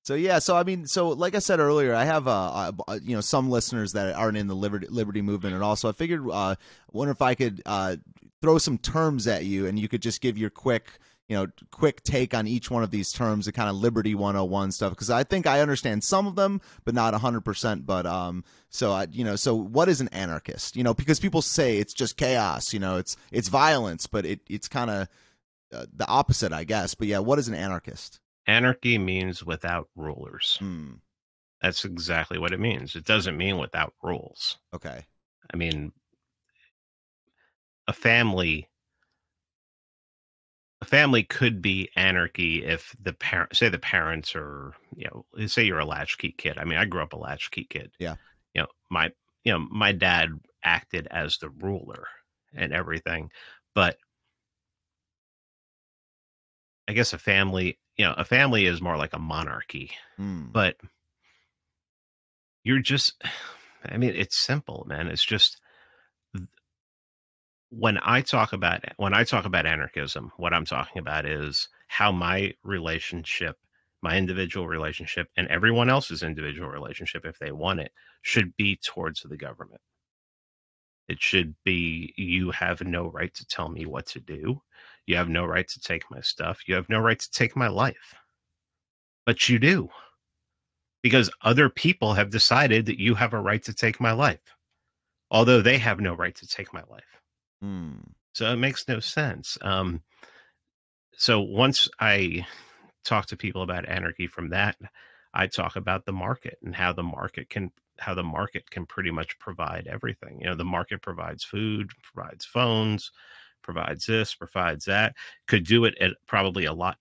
[0.03, 3.15] So yeah, so I mean, so like I said earlier, I have uh, uh, you
[3.15, 5.75] know some listeners that aren't in the liberty liberty movement at all.
[5.75, 6.55] So I figured, uh,
[6.91, 7.97] wonder if I could uh,
[8.41, 12.03] throw some terms at you, and you could just give your quick you know quick
[12.03, 15.23] take on each one of these terms, the kind of liberty 101 stuff, because I
[15.23, 17.41] think I understand some of them, but not 100.
[17.41, 20.75] percent But um, so I you know, so what is an anarchist?
[20.75, 22.73] You know, because people say it's just chaos.
[22.73, 25.07] You know, it's it's violence, but it it's kind of
[25.73, 26.95] uh, the opposite, I guess.
[26.95, 28.19] But yeah, what is an anarchist?
[28.47, 30.57] Anarchy means without rulers.
[30.59, 30.95] Hmm.
[31.61, 32.95] That's exactly what it means.
[32.95, 34.57] It doesn't mean without rules.
[34.73, 35.05] Okay.
[35.53, 35.91] I mean,
[37.91, 38.69] a family
[40.81, 45.63] a family could be anarchy if the parent say the parents are you know say
[45.63, 48.15] you're a latchkey kid i mean i grew up a latchkey kid yeah
[48.53, 49.11] you know my
[49.43, 50.29] you know my dad
[50.63, 52.07] acted as the ruler
[52.55, 53.29] and everything
[53.75, 53.97] but
[56.87, 60.49] i guess a family you know a family is more like a monarchy mm.
[60.49, 60.77] but
[62.63, 63.21] you're just
[63.85, 65.59] i mean it's simple man it's just
[67.71, 72.11] when I talk about when I talk about anarchism, what I'm talking about is how
[72.11, 73.57] my relationship,
[74.01, 79.21] my individual relationship, and everyone else's individual relationship, if they want it, should be towards
[79.21, 79.79] the government.
[81.07, 84.61] It should be you have no right to tell me what to do.
[85.07, 86.67] You have no right to take my stuff.
[86.67, 88.15] You have no right to take my life.
[89.25, 89.89] But you do.
[91.03, 94.55] Because other people have decided that you have a right to take my life,
[95.31, 97.20] although they have no right to take my life.
[97.61, 97.99] Hmm.
[98.33, 99.57] So it makes no sense.
[99.61, 100.01] Um,
[101.15, 102.45] so once I
[103.03, 104.77] talk to people about anarchy from that,
[105.33, 109.11] I talk about the market and how the market can how the market can pretty
[109.11, 110.39] much provide everything.
[110.41, 113.11] You know, the market provides food, provides phones,
[113.61, 115.15] provides this, provides that.
[115.47, 116.97] Could do it at probably a lot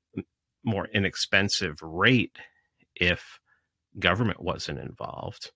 [0.62, 2.36] more inexpensive rate
[2.94, 3.40] if
[3.98, 5.52] government wasn't involved.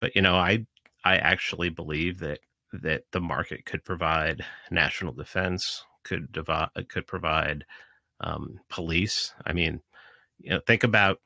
[0.00, 0.66] But you know, I
[1.04, 2.40] I actually believe that
[2.72, 7.64] that the market could provide national defense, could divide, could provide
[8.20, 9.32] um, police.
[9.46, 9.80] I mean,
[10.38, 11.20] you know, think about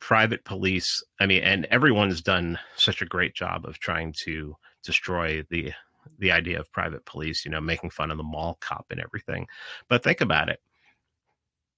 [0.00, 1.02] private police.
[1.20, 5.72] I mean, and everyone's done such a great job of trying to destroy the
[6.18, 7.44] the idea of private police.
[7.44, 9.46] You know, making fun of the mall cop and everything.
[9.88, 10.60] But think about it.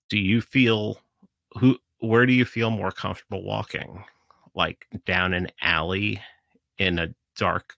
[0.09, 0.99] Do you feel
[1.59, 1.79] who?
[1.99, 4.05] Where do you feel more comfortable walking?
[4.55, 6.21] Like down an alley
[6.79, 7.77] in a dark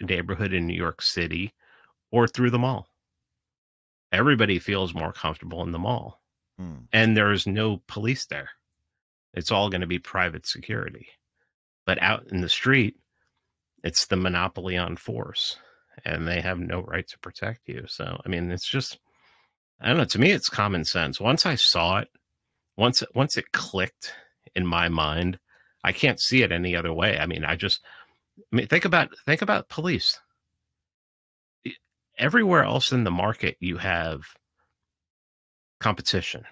[0.00, 1.54] neighborhood in New York City
[2.10, 2.88] or through the mall.
[4.12, 6.20] Everybody feels more comfortable in the mall.
[6.58, 6.76] Hmm.
[6.92, 8.50] And there's no police there.
[9.34, 11.08] It's all going to be private security.
[11.84, 12.96] But out in the street,
[13.84, 15.56] it's the monopoly on force
[16.04, 17.84] and they have no right to protect you.
[17.86, 18.98] So, I mean, it's just,
[19.80, 20.04] I don't know.
[20.04, 21.20] To me, it's common sense.
[21.20, 22.08] Once I saw it,
[22.76, 24.12] once, once it clicked
[24.54, 25.38] in my mind,
[25.84, 27.18] I can't see it any other way.
[27.18, 27.80] I mean, I just,
[28.52, 30.20] I mean, think about think about police.
[32.18, 34.22] Everywhere else in the market, you have
[35.80, 36.44] competition.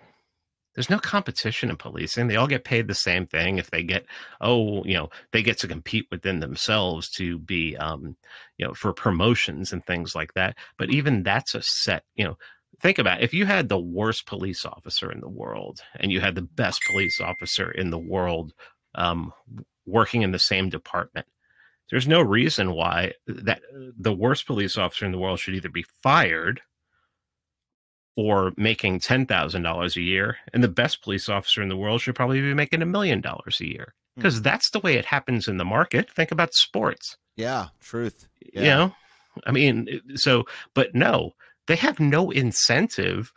[0.75, 2.27] There's no competition in policing.
[2.29, 3.57] They all get paid the same thing.
[3.57, 4.05] If they get,
[4.43, 8.15] oh, you know, they get to compete within themselves to be, um,
[8.59, 10.55] you know, for promotions and things like that.
[10.77, 12.37] But even that's a set, you know,
[12.81, 13.25] think about it.
[13.25, 16.83] if you had the worst police officer in the world and you had the best
[16.87, 18.53] police officer in the world
[18.95, 19.33] um,
[19.87, 21.27] working in the same department
[21.91, 23.61] there's no reason why that
[23.99, 26.61] the worst police officer in the world should either be fired
[28.17, 32.41] or making $10,000 a year and the best police officer in the world should probably
[32.41, 34.43] be making a million dollars a year because mm.
[34.43, 38.61] that's the way it happens in the market think about sports yeah truth yeah.
[38.61, 38.93] you know
[39.47, 40.45] i mean so
[40.75, 41.33] but no
[41.67, 43.33] they have no incentive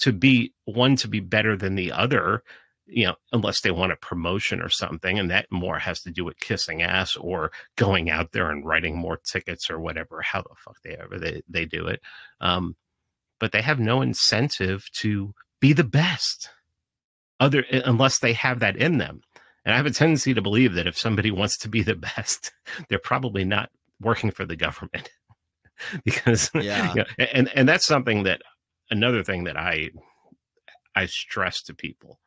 [0.00, 2.42] to be one to be better than the other
[2.86, 6.24] you know, unless they want a promotion or something, and that more has to do
[6.24, 10.54] with kissing ass or going out there and writing more tickets or whatever, how the
[10.56, 12.00] fuck they ever they, they do it.
[12.40, 12.76] Um,
[13.40, 16.50] but they have no incentive to be the best,
[17.40, 19.20] other unless they have that in them.
[19.64, 22.52] And I have a tendency to believe that if somebody wants to be the best,
[22.88, 23.70] they're probably not
[24.00, 25.10] working for the government.
[26.04, 26.90] because yeah.
[26.90, 28.42] You know, and and that's something that
[28.90, 29.90] another thing that I
[30.94, 32.20] I stress to people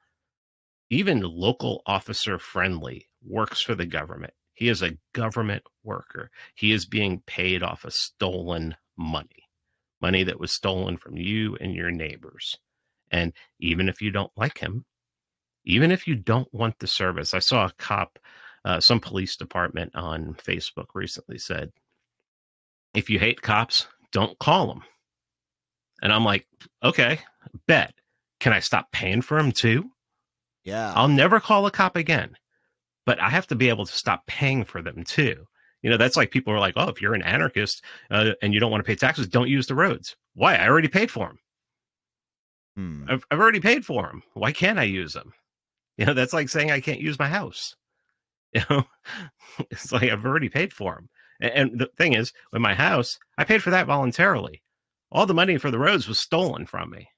[0.89, 4.33] even local officer friendly works for the government.
[4.53, 6.31] He is a government worker.
[6.55, 9.47] He is being paid off of stolen money,
[10.01, 12.57] money that was stolen from you and your neighbors.
[13.11, 14.85] And even if you don't like him,
[15.65, 18.19] even if you don't want the service, I saw a cop,
[18.65, 21.71] uh, some police department on Facebook recently said,
[22.93, 24.83] if you hate cops, don't call them.
[26.01, 26.47] And I'm like,
[26.83, 27.19] okay,
[27.67, 27.93] bet.
[28.39, 29.91] Can I stop paying for them too?
[30.67, 30.91] Yeah.
[30.97, 32.35] I'll never call a cop again,
[33.05, 35.45] but I have to be able to stop paying for them too.
[35.81, 38.59] You know, that's like people are like, oh, if you're an anarchist uh, and you
[38.59, 40.17] don't want to pay taxes, don't use the roads.
[40.33, 40.55] Why?
[40.55, 41.39] I already paid for them.
[42.75, 43.05] Hmm.
[43.07, 44.23] I've, I've already paid for them.
[44.33, 45.31] Why can't I use them?
[45.97, 47.75] You know, that's like saying I can't use my house.
[48.53, 48.85] You know,
[49.71, 51.09] it's like I've already paid for them.
[51.41, 54.63] And, and the thing is, with my house, I paid for that voluntarily.
[55.11, 57.09] All the money for the roads was stolen from me.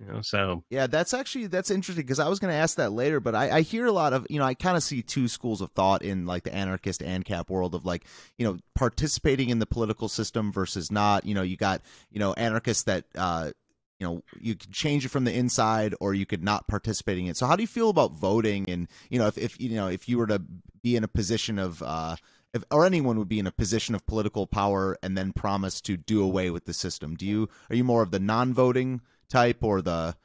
[0.00, 2.92] You know, so yeah, that's actually that's interesting because I was going to ask that
[2.92, 5.28] later, but I, I hear a lot of you know I kind of see two
[5.28, 8.04] schools of thought in like the anarchist ANCAP world of like
[8.36, 11.24] you know participating in the political system versus not.
[11.24, 11.80] You know, you got
[12.10, 13.52] you know anarchists that uh,
[14.00, 17.32] you know you could change it from the inside or you could not participating in
[17.32, 17.36] it.
[17.36, 20.08] So how do you feel about voting and you know if, if you know if
[20.08, 20.42] you were to
[20.82, 22.16] be in a position of uh,
[22.52, 25.96] if, or anyone would be in a position of political power and then promise to
[25.96, 27.14] do away with the system.
[27.14, 29.00] Do you are you more of the non-voting
[29.34, 30.16] type or the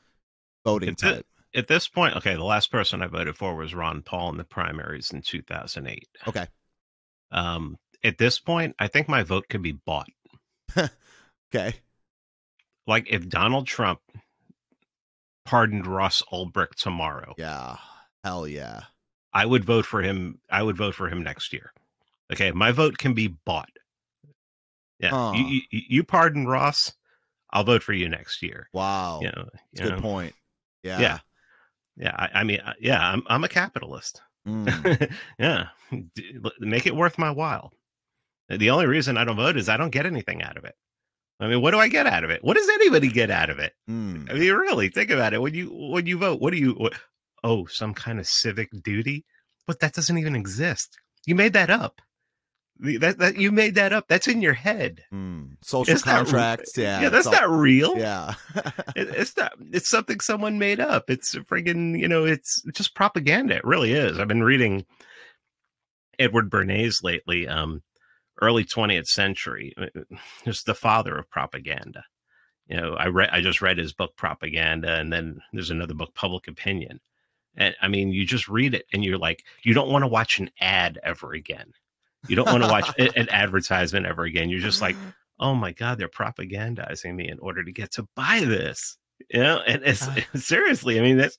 [0.63, 1.25] voting type?
[1.55, 4.43] at this point, okay, the last person I voted for was Ron Paul in the
[4.43, 6.07] primaries in 2008.
[6.27, 6.47] Okay.
[7.31, 10.09] Um, at this point, I think my vote could be bought.
[10.77, 11.75] okay.
[12.85, 13.99] Like if Donald Trump
[15.45, 17.33] pardoned Ross Ulbricht tomorrow.
[17.37, 17.77] Yeah.
[18.23, 18.81] Hell yeah.
[19.33, 20.39] I would vote for him.
[20.49, 21.71] I would vote for him next year.
[22.31, 22.51] Okay.
[22.51, 23.69] My vote can be bought.
[24.99, 25.09] Yeah.
[25.09, 25.33] Huh.
[25.35, 26.93] You, you, you pardon Ross.
[27.51, 28.69] I'll vote for you next year.
[28.73, 29.19] Wow.
[29.21, 30.01] You know, you good know.
[30.01, 30.35] point.
[30.83, 30.99] Yeah.
[30.99, 31.19] Yeah.
[31.97, 32.15] Yeah.
[32.15, 34.21] I, I mean, uh, yeah, I'm, I'm a capitalist.
[34.47, 35.11] Mm.
[35.39, 35.67] yeah.
[36.59, 37.73] Make it worth my while.
[38.49, 40.75] The only reason I don't vote is I don't get anything out of it.
[41.39, 42.43] I mean, what do I get out of it?
[42.43, 43.73] What does anybody get out of it?
[43.89, 44.29] Mm.
[44.29, 45.41] I mean, really think about it.
[45.41, 46.73] When you when you vote, what do you?
[46.73, 46.93] What,
[47.43, 49.25] oh, some kind of civic duty?
[49.65, 50.97] But that doesn't even exist.
[51.25, 52.01] You made that up.
[52.79, 54.07] That that you made that up.
[54.07, 55.03] That's in your head.
[55.13, 55.57] Mm.
[55.61, 56.77] Social it's contracts.
[56.77, 57.01] Not, yeah.
[57.01, 57.97] Yeah, that's all, not real.
[57.97, 58.35] Yeah.
[58.95, 59.53] it, it's not.
[59.73, 61.09] It's something someone made up.
[61.09, 61.99] It's friggin'.
[61.99, 62.23] You know.
[62.23, 63.57] It's just propaganda.
[63.57, 64.17] It really is.
[64.17, 64.85] I've been reading
[66.17, 67.49] Edward Bernays lately.
[67.49, 67.83] Um,
[68.41, 69.73] early 20th century.
[69.77, 69.87] Uh,
[70.45, 72.05] just the father of propaganda.
[72.67, 73.29] You know, I read.
[73.33, 77.01] I just read his book Propaganda, and then there's another book, Public Opinion.
[77.57, 80.39] And I mean, you just read it, and you're like, you don't want to watch
[80.39, 81.73] an ad ever again
[82.27, 84.49] you don't want to watch an advertisement ever again.
[84.49, 84.95] You're just like,
[85.39, 88.97] oh my God, they're propagandizing me in order to get to buy this.
[89.29, 91.37] You know, and it's uh, seriously, I mean, that's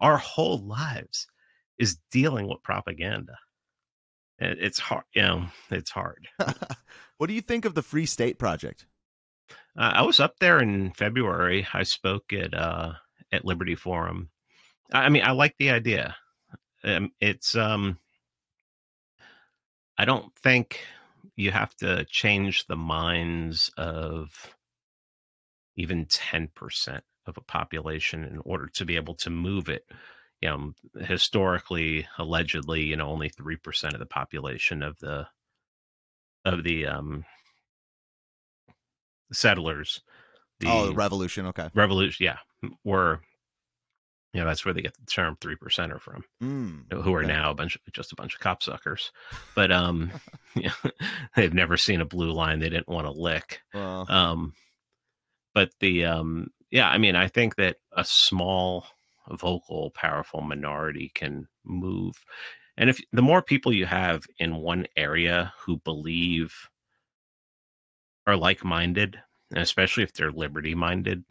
[0.00, 1.26] our whole lives
[1.78, 3.34] is dealing with propaganda.
[4.38, 6.28] It's hard, you know, it's hard.
[7.18, 8.86] what do you think of the Free State Project?
[9.78, 11.66] Uh, I was up there in February.
[11.72, 12.92] I spoke at uh,
[13.32, 14.30] at Liberty Forum.
[14.92, 16.16] I mean, I like the idea.
[16.84, 17.98] Um, it's um,
[19.98, 20.80] I don't think
[21.36, 24.54] you have to change the minds of
[25.76, 29.84] even 10% of a population in order to be able to move it.
[30.40, 30.72] You know,
[31.04, 35.26] historically, allegedly, you know, only 3% of the population of the
[36.44, 37.24] of the um
[39.32, 40.00] settlers
[40.60, 42.38] the oh the revolution okay revolution yeah
[42.84, 43.20] were
[44.36, 47.32] you know, that's where they get the term three percenter from, mm, who are okay.
[47.32, 49.10] now a bunch of, just a bunch of copsuckers.
[49.54, 50.10] But um,
[50.54, 50.90] you know,
[51.34, 53.62] they've never seen a blue line they didn't want to lick.
[53.72, 54.04] Well.
[54.10, 54.52] Um,
[55.54, 58.84] but the um, yeah, I mean, I think that a small,
[59.30, 62.22] vocal, powerful minority can move.
[62.76, 66.52] and if the more people you have in one area who believe
[68.26, 69.18] are like-minded
[69.50, 71.24] and especially if they're liberty minded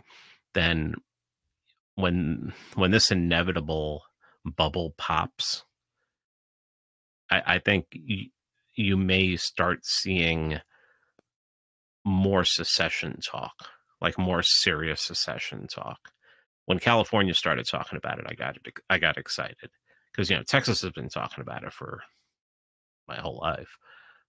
[0.53, 0.95] then
[1.95, 4.03] when when this inevitable
[4.45, 5.63] bubble pops
[7.31, 8.29] i, I think you,
[8.75, 10.59] you may start seeing
[12.05, 13.69] more secession talk
[14.01, 16.11] like more serious secession talk.
[16.65, 19.69] When california started talking about it i got it i got excited
[20.11, 22.01] because you know texas has been talking about it for
[23.07, 23.77] my whole life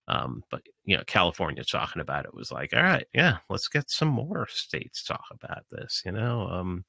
[0.07, 3.89] um, but you know, California talking about it was like, all right, yeah, let's get
[3.89, 6.01] some more states talk about this.
[6.05, 6.85] You know, um,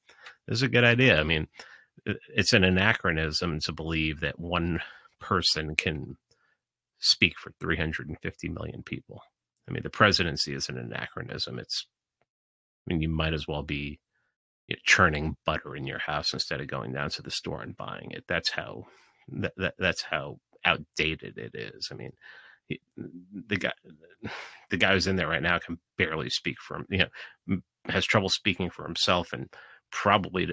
[0.46, 1.18] this is a good idea.
[1.18, 1.48] I mean,
[2.06, 4.80] it's an anachronism to believe that one
[5.20, 6.16] person can
[7.00, 9.22] speak for 350 million people.
[9.68, 11.58] I mean, the presidency is an anachronism.
[11.58, 11.86] It's,
[12.88, 13.98] I mean, you might as well be
[14.68, 17.76] you know, churning butter in your house instead of going down to the store and
[17.76, 18.24] buying it.
[18.28, 18.86] That's how
[19.28, 21.88] that, that that's how outdated it is.
[21.90, 22.12] I mean,
[22.68, 23.72] the guy
[24.70, 28.04] the guy who's in there right now can barely speak for him you know has
[28.04, 29.48] trouble speaking for himself and
[29.90, 30.46] probably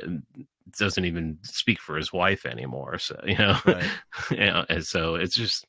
[0.78, 3.90] doesn't even speak for his wife anymore so you know, right.
[4.32, 5.66] you know and so it's just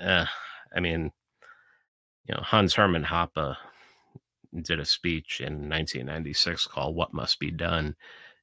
[0.00, 0.24] uh,
[0.76, 1.10] i mean
[2.26, 3.56] you know hans hermann hoppe
[4.62, 7.96] did a speech in 1996 called what must be done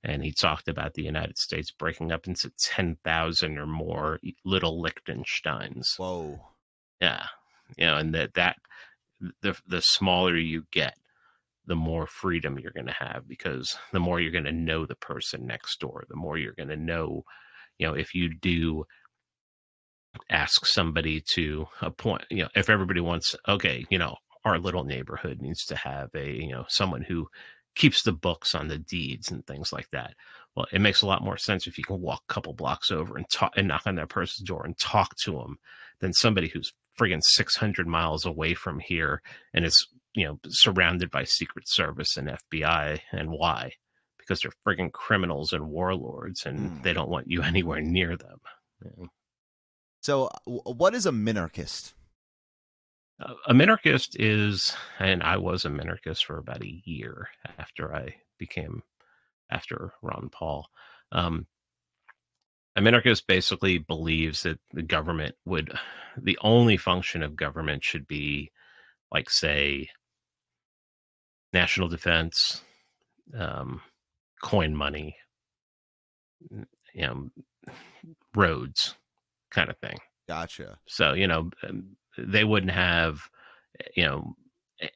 [0.03, 5.97] and he talked about the United States breaking up into 10,000 or more little Liechtensteins.
[5.97, 6.39] Whoa.
[7.01, 7.25] Yeah.
[7.77, 8.57] You know, and that, that,
[9.41, 10.95] the, the smaller you get,
[11.65, 14.95] the more freedom you're going to have because the more you're going to know the
[14.95, 17.23] person next door, the more you're going to know,
[17.77, 18.85] you know, if you do
[20.29, 25.41] ask somebody to appoint, you know, if everybody wants, okay, you know, our little neighborhood
[25.41, 27.27] needs to have a, you know, someone who
[27.79, 30.13] keeps the books on the deeds and things like that.
[30.53, 33.15] Well, it makes a lot more sense if you can walk a couple blocks over
[33.15, 35.57] and talk and knock on that person's door and talk to them
[36.01, 39.21] than somebody who's friggin' 600 miles away from here
[39.53, 42.99] and is, you know, surrounded by Secret Service and FBI.
[43.13, 43.71] And why?
[44.17, 46.83] Because they're friggin' criminals and warlords and mm.
[46.83, 48.39] they don't want you anywhere near them.
[48.83, 49.05] Yeah.
[50.01, 51.93] So, what is a minarchist?
[53.19, 58.81] A minarchist is, and I was a minarchist for about a year after I became,
[59.51, 60.67] after Ron Paul.
[61.11, 61.47] Um,
[62.75, 65.71] a minarchist basically believes that the government would,
[66.17, 68.51] the only function of government should be,
[69.11, 69.89] like, say,
[71.51, 72.61] national defense,
[73.37, 73.81] um,
[74.41, 75.15] coin money,
[76.49, 76.65] you
[76.95, 77.29] know,
[78.35, 78.95] roads,
[79.51, 79.97] kind of thing.
[80.27, 80.77] Gotcha.
[80.87, 81.95] So you know, um,
[82.27, 83.21] they wouldn't have,
[83.95, 84.35] you know,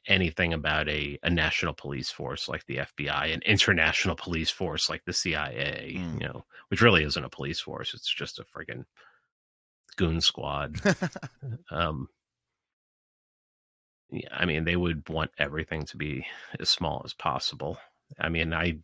[0.06, 5.04] anything about a, a national police force like the FBI, an international police force like
[5.04, 6.20] the CIA, mm.
[6.20, 7.92] you know, which really isn't a police force.
[7.94, 8.84] It's just a friggin'
[9.96, 10.80] goon squad.
[11.70, 12.08] um,
[14.10, 16.26] yeah, I mean, they would want everything to be
[16.58, 17.78] as small as possible.
[18.18, 18.78] I mean, I,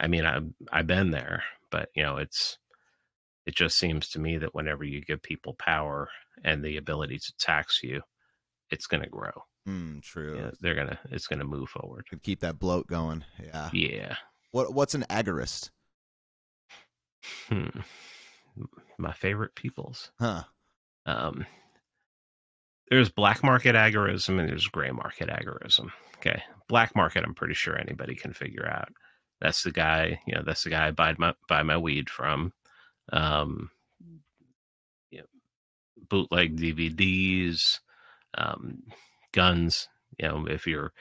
[0.00, 0.40] I mean, I,
[0.72, 2.58] I've been there, but you know, it's,
[3.46, 6.08] it just seems to me that whenever you give people power
[6.42, 8.00] and the ability to tax you,
[8.70, 9.32] it's going to grow.
[9.68, 10.36] Mm, true.
[10.38, 10.98] Yeah, they're gonna.
[11.10, 12.04] It's gonna move forward.
[12.22, 13.24] Keep that bloat going.
[13.42, 13.70] Yeah.
[13.72, 14.16] Yeah.
[14.50, 15.70] What What's an agorist?
[17.48, 17.80] Hmm.
[18.98, 20.10] My favorite peoples.
[20.20, 20.44] Huh.
[21.06, 21.46] Um.
[22.90, 25.88] There's black market agorism and there's gray market agorism.
[26.18, 26.42] Okay.
[26.68, 28.90] Black market, I'm pretty sure anybody can figure out.
[29.40, 30.20] That's the guy.
[30.26, 32.52] You know, that's the guy I buy my buy my weed from
[33.12, 33.70] um,
[35.10, 35.24] you know,
[36.08, 37.80] bootleg DVDs,
[38.36, 38.82] um,
[39.32, 39.88] guns.
[40.18, 40.92] You know, if you're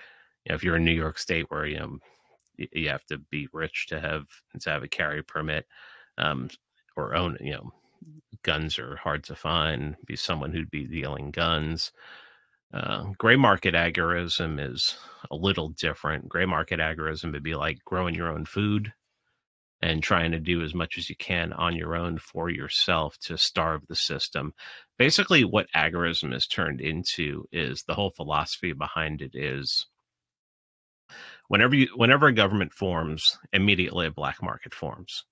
[0.45, 1.97] you know, if you're in New York State where you know
[2.57, 4.25] you have to be rich to have
[4.61, 5.65] to have a carry permit
[6.17, 6.49] um,
[6.95, 7.71] or own you know
[8.43, 9.95] guns are hard to find.
[10.05, 11.91] Be someone who'd be dealing guns.
[12.73, 14.95] Uh, gray market agorism is
[15.29, 16.27] a little different.
[16.27, 18.93] Gray market agorism would be like growing your own food
[19.83, 23.37] and trying to do as much as you can on your own for yourself to
[23.37, 24.53] starve the system.
[24.97, 29.85] Basically, what agorism has turned into is the whole philosophy behind it is
[31.49, 35.25] whenever you whenever a government forms, immediately a black market forms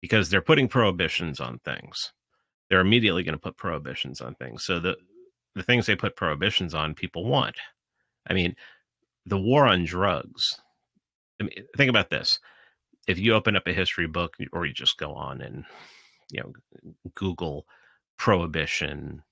[0.00, 2.12] because they're putting prohibitions on things.
[2.68, 4.64] They're immediately going to put prohibitions on things.
[4.64, 4.96] So the
[5.54, 7.54] the things they put prohibitions on, people want.
[8.28, 8.56] I mean,
[9.24, 10.60] the war on drugs.
[11.40, 12.40] I mean, think about this
[13.06, 15.64] if you open up a history book or you just go on and
[16.30, 16.52] you know
[17.14, 17.66] google
[18.18, 19.22] prohibition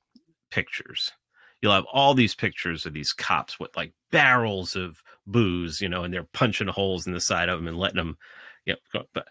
[0.50, 1.12] pictures
[1.60, 6.04] you'll have all these pictures of these cops with like barrels of booze you know
[6.04, 8.16] and they're punching holes in the side of them and letting them
[8.66, 9.26] you know but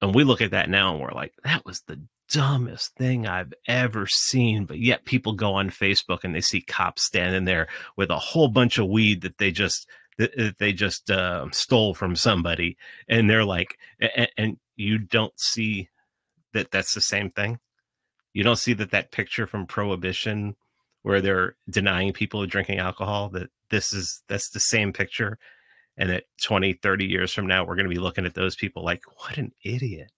[0.00, 3.52] and we look at that now and we're like, that was the dumbest thing I've
[3.66, 4.64] ever seen.
[4.64, 8.48] But yet people go on Facebook and they see cops standing there with a whole
[8.48, 9.88] bunch of weed that they just
[10.18, 12.76] that, they just uh, stole from somebody,
[13.08, 15.88] and they're like, and, and you don't see
[16.52, 17.58] that that's the same thing.
[18.32, 20.56] You don't see that that picture from Prohibition
[21.02, 25.38] where they're denying people drinking alcohol that this is that's the same picture
[25.96, 28.84] and that 20 30 years from now we're going to be looking at those people
[28.84, 30.10] like what an idiot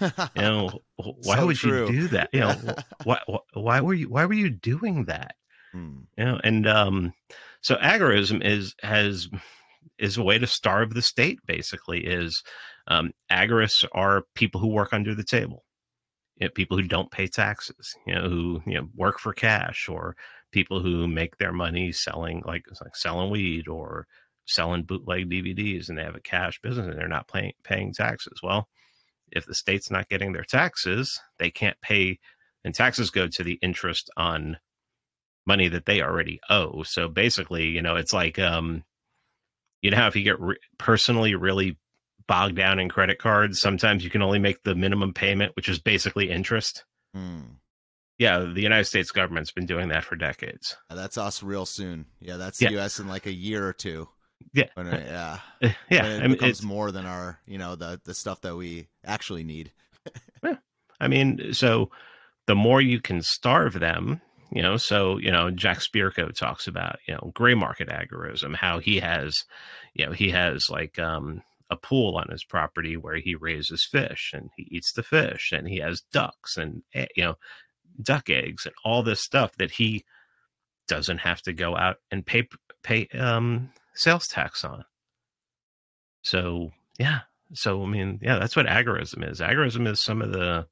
[0.00, 1.86] you know why so would true.
[1.86, 2.54] you do that you know
[3.04, 3.18] why,
[3.54, 5.34] why were you why were you doing that
[5.72, 5.98] hmm.
[6.16, 7.12] you know and um
[7.62, 9.28] so agorism is has
[9.98, 12.42] is a way to starve the state basically is
[12.88, 15.64] um agorists are people who work under the table
[16.36, 19.88] you know, people who don't pay taxes you know who you know work for cash
[19.88, 20.14] or
[20.52, 24.06] people who make their money selling like, like selling weed or
[24.46, 28.40] selling bootleg DVDs and they have a cash business and they're not paying paying taxes.
[28.42, 28.68] Well,
[29.30, 32.18] if the state's not getting their taxes, they can't pay,
[32.64, 34.58] and taxes go to the interest on
[35.46, 36.82] money that they already owe.
[36.82, 38.84] So basically, you know, it's like, um,
[39.80, 41.78] you know, how if you get re- personally really
[42.26, 45.78] bogged down in credit cards, sometimes you can only make the minimum payment, which is
[45.78, 46.84] basically interest.
[47.14, 47.40] Hmm.
[48.18, 50.76] Yeah, the United States government's been doing that for decades.
[50.88, 52.06] That's us real soon.
[52.20, 52.84] Yeah, that's the yeah.
[52.84, 54.08] US in like a year or two.
[54.52, 56.02] Yeah, when, yeah, yeah.
[56.02, 58.88] When it I mean, becomes more than our, you know, the the stuff that we
[59.04, 59.72] actually need.
[60.44, 60.56] yeah,
[61.00, 61.90] I mean, so
[62.46, 64.20] the more you can starve them,
[64.52, 64.76] you know.
[64.76, 69.44] So you know, Jack Spirko talks about you know gray market agorism, how he has,
[69.94, 74.32] you know, he has like um a pool on his property where he raises fish
[74.34, 77.34] and he eats the fish and he has ducks and eh, you know
[78.02, 80.04] duck eggs and all this stuff that he
[80.88, 82.46] doesn't have to go out and pay
[82.82, 84.84] pay um sales tax on.
[86.22, 87.20] So yeah,
[87.54, 89.40] so I mean, yeah, that's what agorism is.
[89.40, 90.66] Agorism is some of the.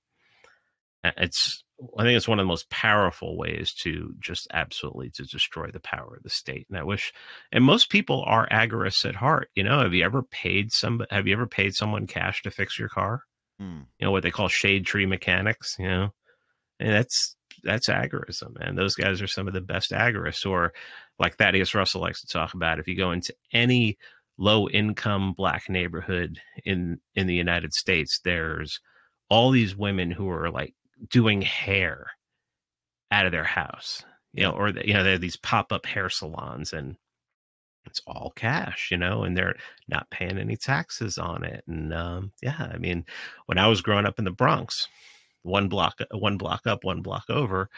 [1.03, 1.65] It's
[1.99, 5.81] I think it's one of the most powerful ways to just absolutely to destroy the
[5.81, 6.67] power of the state.
[6.69, 7.13] And I wish,
[7.53, 9.51] and most people are agorists at heart.
[9.55, 11.05] You know, have you ever paid some?
[11.11, 13.23] Have you ever paid someone cash to fix your car?
[13.59, 13.81] Hmm.
[13.99, 15.77] You know what they call shade tree mechanics.
[15.79, 16.15] You know,
[16.79, 20.49] and that's that's agorism, and those guys are some of the best agorists.
[20.49, 20.73] Or
[21.19, 23.97] like Thaddeus Russell likes to talk about, if you go into any
[24.39, 28.81] low income black neighborhood in in the United States, there's
[29.31, 30.75] all these women who are like
[31.09, 32.07] doing hair
[33.11, 36.09] out of their house, you know, or you know, they have these pop up hair
[36.09, 36.97] salons and
[37.87, 39.57] it's all cash, you know, and they're
[39.89, 41.65] not paying any taxes on it.
[41.67, 43.05] And um, yeah, I mean,
[43.47, 44.89] when I was growing up in the Bronx,
[45.43, 47.71] one block one block up, one block over,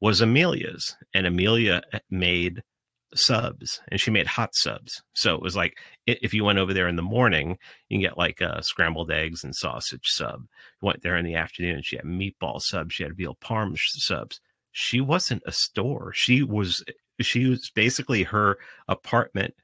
[0.00, 2.62] was Amelia's, and Amelia eh, made
[3.14, 5.02] subs and she made hot subs.
[5.14, 7.58] So it was like if you went over there in the morning,
[7.88, 10.42] you can get like uh, scrambled eggs and sausage sub.
[10.80, 14.40] You went there in the afternoon, she had meatball subs, she had veal parm subs.
[14.72, 16.12] She wasn't a store.
[16.14, 16.84] She was
[17.20, 18.58] she was basically her
[18.88, 19.54] apartment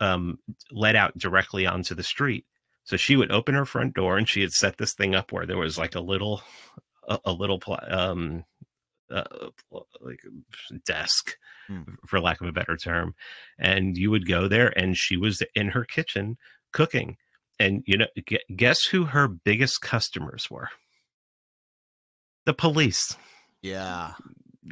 [0.00, 0.38] um,
[0.70, 2.44] led out directly onto the street.
[2.84, 5.46] So she would open her front door and she had set this thing up where
[5.46, 6.42] there was like a little
[7.06, 8.44] a, a little um
[9.10, 9.24] uh,
[10.00, 10.20] like
[10.84, 11.36] desk
[11.66, 11.82] hmm.
[12.06, 13.14] for lack of a better term
[13.58, 16.36] and you would go there and she was in her kitchen
[16.72, 17.16] cooking
[17.58, 18.06] and you know
[18.54, 20.68] guess who her biggest customers were?
[22.46, 23.16] The police.
[23.62, 24.12] Yeah.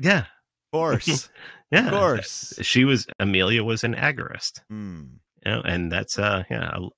[0.00, 0.20] Yeah.
[0.20, 0.26] Of
[0.72, 1.28] course.
[1.70, 1.86] Yeah.
[1.86, 2.54] Of course.
[2.62, 4.60] She was amelia was an agorist.
[4.68, 5.04] Hmm.
[5.44, 6.88] you know and that's uh yeah I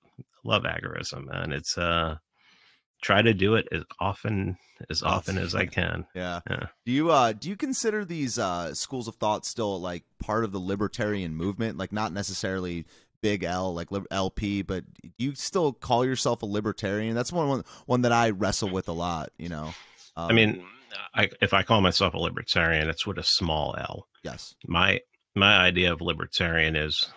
[0.44, 2.16] love agorism and it's uh
[3.02, 4.56] try to do it as often
[4.90, 6.06] as often as I can.
[6.14, 6.40] Yeah.
[6.48, 6.66] yeah.
[6.84, 10.52] Do you uh do you consider these uh schools of thought still like part of
[10.52, 11.78] the libertarian movement?
[11.78, 12.86] Like not necessarily
[13.20, 14.84] big L like LP, but
[15.16, 17.14] you still call yourself a libertarian?
[17.14, 19.72] That's one one, one that I wrestle with a lot, you know.
[20.16, 20.64] Um, I mean,
[21.14, 24.06] I, if I call myself a libertarian, it's with a small L.
[24.22, 24.54] Yes.
[24.66, 25.00] My
[25.34, 27.10] my idea of libertarian is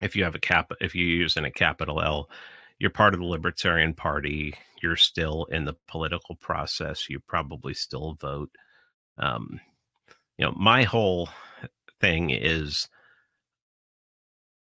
[0.00, 2.28] if you have a cap if you use in a capital L,
[2.82, 4.54] you're part of the Libertarian Party.
[4.82, 7.08] You're still in the political process.
[7.08, 8.50] You probably still vote.
[9.16, 9.60] Um,
[10.36, 11.28] you know, my whole
[12.00, 12.88] thing is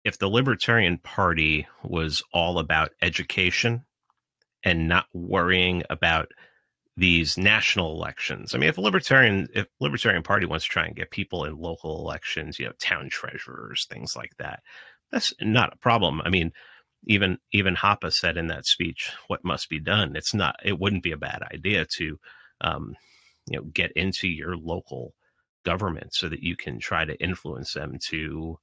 [0.03, 3.85] if the Libertarian Party was all about education
[4.65, 6.33] and not worrying about
[6.97, 8.53] these national elections.
[8.53, 11.57] I mean, if a libertarian if Libertarian Party wants to try and get people in
[11.57, 14.65] local elections, you know, town treasurers, things like that,
[15.13, 16.21] that's not a problem.
[16.25, 16.51] I mean,
[17.07, 20.17] even even Hoppe said in that speech what must be done.
[20.17, 20.57] It's not.
[20.65, 22.19] It wouldn't be a bad idea to,
[22.61, 22.97] um,
[23.47, 25.15] you know, get into your local
[25.65, 28.59] government so that you can try to influence them to,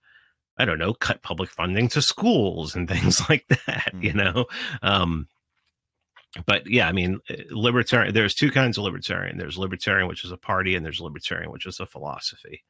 [0.58, 3.92] I don't know, cut public funding to schools and things like that.
[3.94, 4.04] Mm.
[4.04, 4.46] You know,
[4.82, 5.28] um,
[6.46, 8.14] but yeah, I mean, uh, libertarian.
[8.14, 9.38] There's two kinds of libertarian.
[9.38, 12.64] There's libertarian, which is a party, and there's libertarian, which is a philosophy.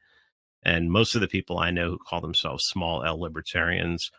[0.62, 4.10] And most of the people I know who call themselves small L libertarians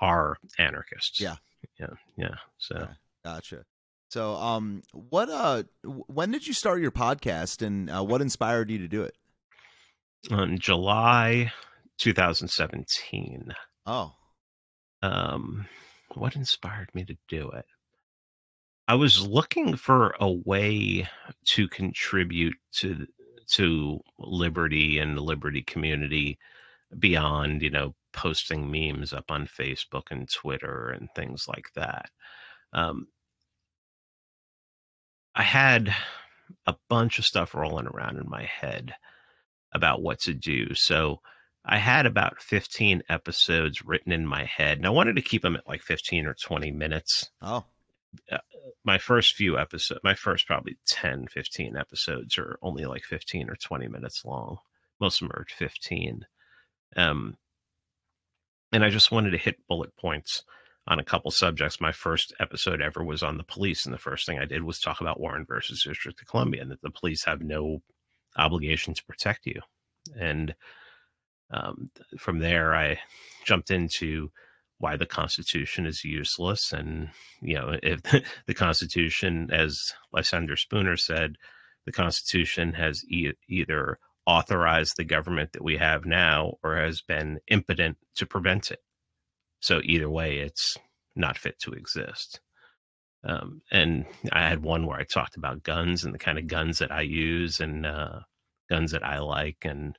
[0.00, 1.20] are anarchists.
[1.20, 1.36] Yeah,
[1.78, 2.34] yeah, yeah.
[2.58, 2.88] So
[3.24, 3.64] gotcha.
[4.10, 8.78] So, um, what uh, when did you start your podcast, and uh, what inspired you
[8.78, 9.14] to do it?
[10.30, 11.52] On July
[11.98, 13.54] 2017.
[13.86, 14.12] Oh.
[15.02, 15.66] Um,
[16.14, 17.64] what inspired me to do it?
[18.88, 21.08] I was looking for a way
[21.50, 23.06] to contribute to
[23.52, 26.38] to liberty and the liberty community
[26.98, 32.10] beyond, you know, posting memes up on Facebook and Twitter and things like that.
[32.72, 33.08] Um,
[35.34, 35.94] I had
[36.66, 38.94] a bunch of stuff rolling around in my head
[39.72, 40.74] about what to do.
[40.74, 41.20] So
[41.64, 45.56] I had about 15 episodes written in my head, and I wanted to keep them
[45.56, 47.30] at like 15 or 20 minutes.
[47.42, 47.64] Oh.
[48.30, 48.38] Uh,
[48.84, 53.54] my first few episodes, my first probably 10, 15 episodes are only like 15 or
[53.54, 54.58] 20 minutes long.
[55.00, 56.26] Most of them are 15.
[56.96, 57.36] Um,
[58.72, 60.44] and I just wanted to hit bullet points
[60.86, 61.80] on a couple subjects.
[61.80, 64.80] My first episode ever was on the police, and the first thing I did was
[64.80, 67.82] talk about Warren versus District of Columbia, and that the police have no
[68.36, 69.60] obligation to protect you.
[70.18, 70.54] And
[71.50, 72.98] um, from there, I
[73.44, 74.30] jumped into
[74.78, 76.72] why the Constitution is useless.
[76.72, 77.10] And,
[77.42, 78.00] you know, if
[78.46, 81.36] the Constitution, as Lysander Spooner said,
[81.86, 83.98] the Constitution has e- either
[84.30, 88.78] authorized the government that we have now or has been impotent to prevent it.
[89.60, 90.76] So either way, it's
[91.16, 92.40] not fit to exist.
[93.24, 96.78] Um, and I had one where I talked about guns and the kind of guns
[96.78, 98.20] that I use and uh,
[98.68, 99.58] guns that I like.
[99.64, 99.98] And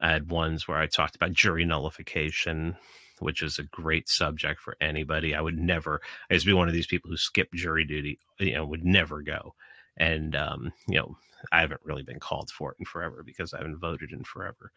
[0.00, 2.76] I had ones where I talked about jury nullification
[3.20, 5.34] which is a great subject for anybody.
[5.34, 6.00] I would never,
[6.30, 8.84] I used to be one of these people who skip jury duty, you know, would
[8.84, 9.54] never go.
[9.96, 11.16] And, um, you know,
[11.52, 14.72] I haven't really been called for it in forever because I haven't voted in forever.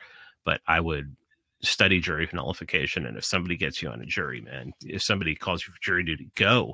[0.46, 1.16] But I would
[1.62, 3.06] study jury nullification.
[3.06, 6.04] And if somebody gets you on a jury, man, if somebody calls you for jury
[6.04, 6.74] duty, go.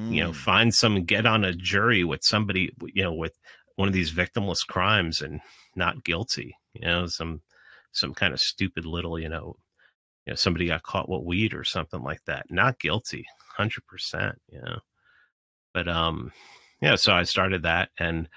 [0.00, 0.12] Mm.
[0.14, 0.36] You know, mm.
[0.36, 3.38] find some, get on a jury with somebody, you know, with
[3.76, 5.40] one of these victimless crimes and
[5.76, 6.56] not guilty.
[6.72, 7.42] You know, some
[7.92, 9.56] some kind of stupid little, you know,
[10.26, 13.26] you know somebody got caught with weed or something like that not guilty
[13.58, 14.78] 100% you know
[15.72, 16.32] but um
[16.80, 18.28] yeah so i started that and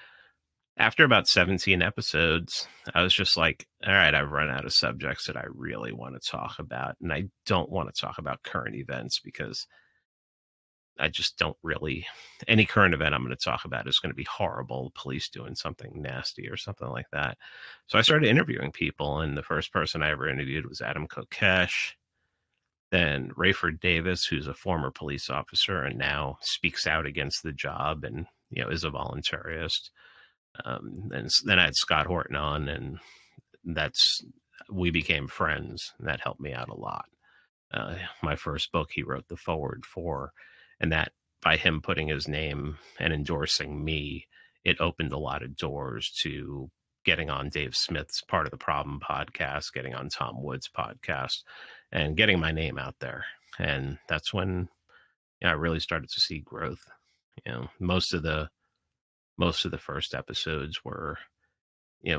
[0.78, 5.26] after about 17 episodes i was just like all right i've run out of subjects
[5.26, 8.76] that i really want to talk about and i don't want to talk about current
[8.76, 9.66] events because
[10.98, 12.06] I just don't really.
[12.46, 14.92] Any current event I'm going to talk about is going to be horrible.
[14.94, 17.38] Police doing something nasty or something like that.
[17.86, 21.92] So I started interviewing people, and the first person I ever interviewed was Adam Kokesh.
[22.90, 28.04] Then Rayford Davis, who's a former police officer and now speaks out against the job
[28.04, 29.90] and you know is a voluntarist.
[30.64, 32.98] Um, and then I had Scott Horton on, and
[33.64, 34.22] that's
[34.70, 37.06] we became friends, that helped me out a lot.
[37.72, 40.32] Uh, my first book, he wrote the forward for
[40.80, 44.26] and that by him putting his name and endorsing me,
[44.64, 46.70] it opened a lot of doors to
[47.04, 51.42] getting on Dave Smith's part of the problem podcast, getting on Tom Woods podcast,
[51.92, 53.24] and getting my name out there.
[53.58, 54.68] And that's when
[55.40, 56.84] you know, I really started to see growth.
[57.46, 58.48] You know, most of the
[59.38, 61.18] most of the first episodes were,
[62.02, 62.12] you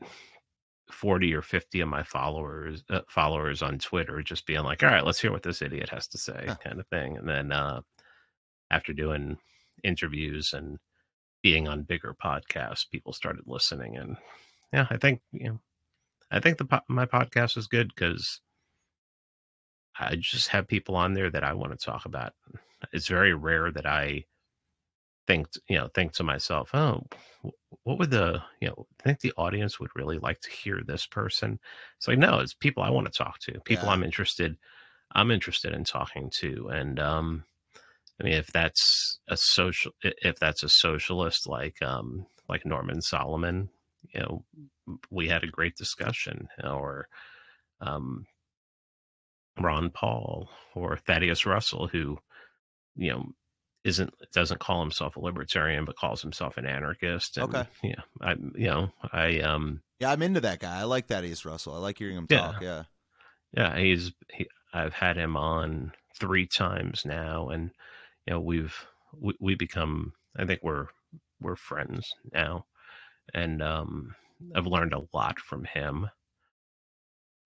[0.00, 0.08] know,
[0.90, 5.04] 40 or 50 of my followers uh, followers on Twitter just being like, all right,
[5.04, 6.56] let's hear what this idiot has to say, huh.
[6.62, 7.16] kind of thing.
[7.16, 7.82] And then uh,
[8.70, 9.38] after doing
[9.84, 10.78] interviews and
[11.42, 13.96] being on bigger podcasts, people started listening.
[13.96, 14.16] And
[14.72, 15.60] yeah, I think, you know,
[16.30, 18.40] I think the my podcast is good because
[19.98, 22.32] I just have people on there that I want to talk about.
[22.92, 24.24] It's very rare that I
[25.30, 27.06] think, you know, think to myself, oh,
[27.84, 31.60] what would the, you know, think the audience would really like to hear this person?
[31.96, 33.92] It's like, no, it's people I want to talk to, people yeah.
[33.92, 34.56] I'm interested,
[35.12, 36.68] I'm interested in talking to.
[36.68, 37.44] And, um,
[38.20, 43.70] I mean, if that's a social, if that's a socialist like um, like Norman Solomon,
[44.12, 44.44] you know,
[45.10, 47.08] we had a great discussion, or
[47.80, 48.26] um,
[49.58, 52.18] Ron Paul or Thaddeus Russell, who
[52.94, 53.24] you know
[53.84, 57.38] isn't doesn't call himself a libertarian but calls himself an anarchist.
[57.38, 57.68] And, okay.
[57.82, 58.02] Yeah.
[58.20, 60.80] I you know I um yeah I'm into that guy.
[60.80, 61.74] I like that Thaddeus Russell.
[61.74, 62.60] I like hearing him talk.
[62.60, 62.84] Yeah.
[63.52, 63.76] Yeah.
[63.78, 67.70] He's he, I've had him on three times now, and
[68.26, 68.86] you know we've
[69.18, 70.86] we, we become i think we're
[71.40, 72.64] we're friends now
[73.34, 74.14] and um
[74.54, 76.08] i've learned a lot from him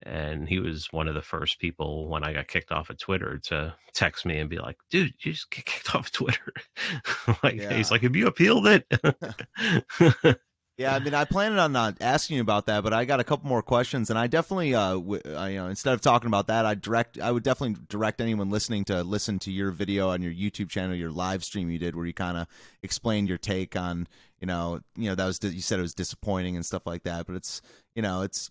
[0.03, 3.39] and he was one of the first people when I got kicked off of Twitter
[3.45, 6.53] to text me and be like, "Dude, you just get kicked off of Twitter."
[7.43, 7.73] like Yeah.
[7.77, 8.87] he's like, "Have you appealed it?"
[10.77, 13.25] Yeah, I mean, I planned on not asking you about that, but I got a
[13.25, 16.49] couple more questions, and I definitely, uh, w- I, you know, instead of talking about
[16.49, 20.21] that, I direct, I would definitely direct anyone listening to listen to your video on
[20.21, 22.49] your YouTube channel, your live stream you did, where you kind of
[22.83, 24.09] explained your take on,
[24.41, 27.27] you know, you know, that was you said it was disappointing and stuff like that,
[27.27, 27.63] but it's,
[27.95, 28.51] you know, it's,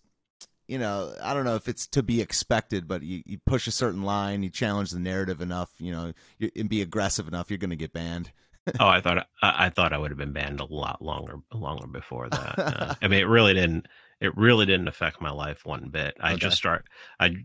[0.68, 3.72] you know, I don't know if it's to be expected, but you, you push a
[3.72, 7.58] certain line, you challenge the narrative enough, you know, you, and be aggressive enough, you're
[7.58, 8.32] going to get banned.
[8.80, 11.88] oh, I thought I, I thought I would have been banned a lot longer longer
[11.88, 12.56] before that.
[12.58, 13.88] Uh, I mean, it really didn't.
[14.22, 16.16] It really didn't affect my life one bit.
[16.20, 16.40] I Okay.
[16.40, 16.86] just start.
[17.20, 17.36] I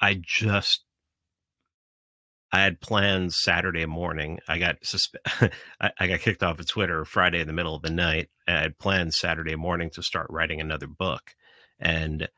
[0.00, 0.84] I just.
[2.52, 4.40] I had plans Saturday morning.
[4.48, 7.82] I got suspe- I, I got kicked off of Twitter Friday in the middle of
[7.82, 8.28] the night.
[8.46, 11.34] I had plans Saturday morning to start writing another book,
[11.78, 12.28] and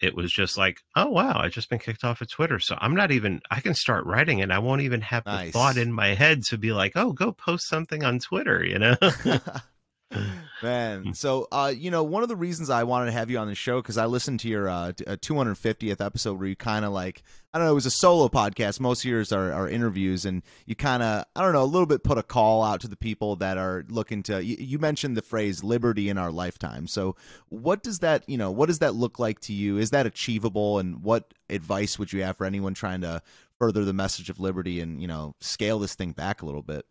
[0.00, 2.94] it was just like, oh wow, I've just been kicked off of Twitter, so I'm
[2.94, 3.40] not even.
[3.50, 6.58] I can start writing, and I won't even have the thought in my head to
[6.58, 8.96] be like, oh, go post something on Twitter, you know?
[10.62, 13.48] Man, so uh, you know, one of the reasons I wanted to have you on
[13.48, 16.92] the show because I listened to your uh, uh, 250th episode where you kind of
[16.92, 18.80] like I don't know, it was a solo podcast.
[18.80, 21.86] Most of yours are, are interviews, and you kind of I don't know, a little
[21.86, 24.44] bit put a call out to the people that are looking to.
[24.44, 27.16] You, you mentioned the phrase "liberty in our lifetime." So,
[27.48, 28.50] what does that you know?
[28.50, 29.78] What does that look like to you?
[29.78, 30.78] Is that achievable?
[30.78, 33.22] And what advice would you have for anyone trying to
[33.58, 36.84] further the message of liberty and you know scale this thing back a little bit?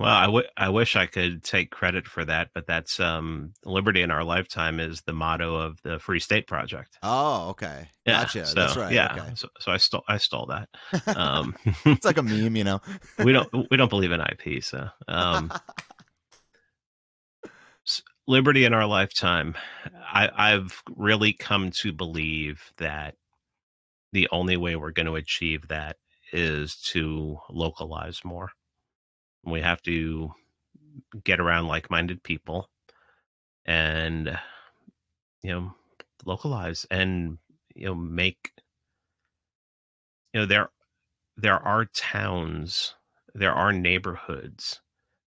[0.00, 4.02] Well, I, w- I wish I could take credit for that, but that's um, liberty
[4.02, 6.98] in our lifetime is the motto of the Free State Project.
[7.04, 8.44] Oh, okay, Yeah, gotcha.
[8.46, 8.92] so, That's right.
[8.92, 9.32] Yeah, Okay.
[9.36, 10.68] so, so I stole I stole that.
[11.16, 11.54] Um,
[11.86, 12.80] it's like a meme, you know.
[13.24, 15.50] we don't we don't believe in IP, so um,
[18.26, 19.54] liberty in our lifetime.
[20.12, 23.14] I, I've really come to believe that
[24.16, 25.98] the only way we're going to achieve that
[26.32, 28.48] is to localize more.
[29.44, 30.30] We have to
[31.22, 32.70] get around like-minded people
[33.66, 34.38] and
[35.42, 35.74] you know
[36.24, 37.36] localize and
[37.74, 38.52] you know make
[40.32, 40.70] you know there
[41.36, 42.94] there are towns
[43.34, 44.80] there are neighborhoods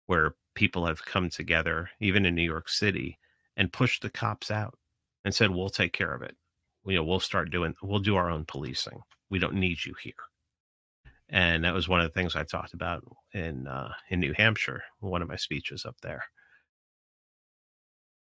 [0.06, 3.18] where people have come together even in New York City
[3.56, 4.78] and pushed the cops out
[5.24, 6.36] and said we'll take care of it
[6.88, 9.00] you know we'll start doing we'll do our own policing.
[9.30, 10.14] We don't need you here.
[11.30, 14.82] And that was one of the things I talked about in uh, in New Hampshire
[15.00, 16.24] one of my speeches up there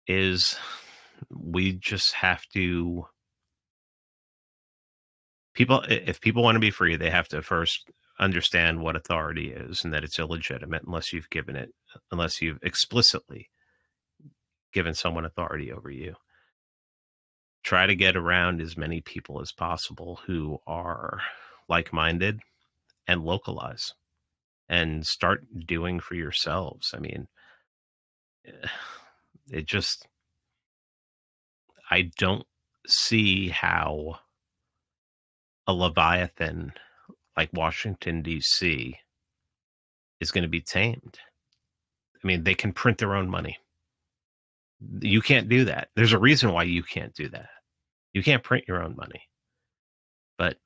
[0.07, 0.57] is
[1.29, 3.05] we just have to
[5.53, 7.89] people if people want to be free they have to first
[8.19, 11.69] understand what authority is and that it's illegitimate unless you've given it
[12.11, 13.49] unless you've explicitly
[14.73, 16.15] given someone authority over you
[17.65, 21.19] try to get around as many people as possible who are
[21.67, 22.39] like-minded
[23.07, 23.93] and localize
[24.69, 26.93] and start doing for yourselves.
[26.95, 27.27] I mean
[28.47, 28.67] eh,
[29.49, 30.07] it just
[31.91, 32.47] i don't
[32.87, 34.17] see how
[35.67, 36.73] a leviathan
[37.37, 38.97] like washington d.c
[40.19, 41.19] is going to be tamed.
[42.23, 43.57] I mean they can print their own money.
[44.99, 45.89] You can't do that.
[45.95, 47.49] There's a reason why you can't do that
[48.15, 49.23] you can't print your own money.
[50.37, 50.57] But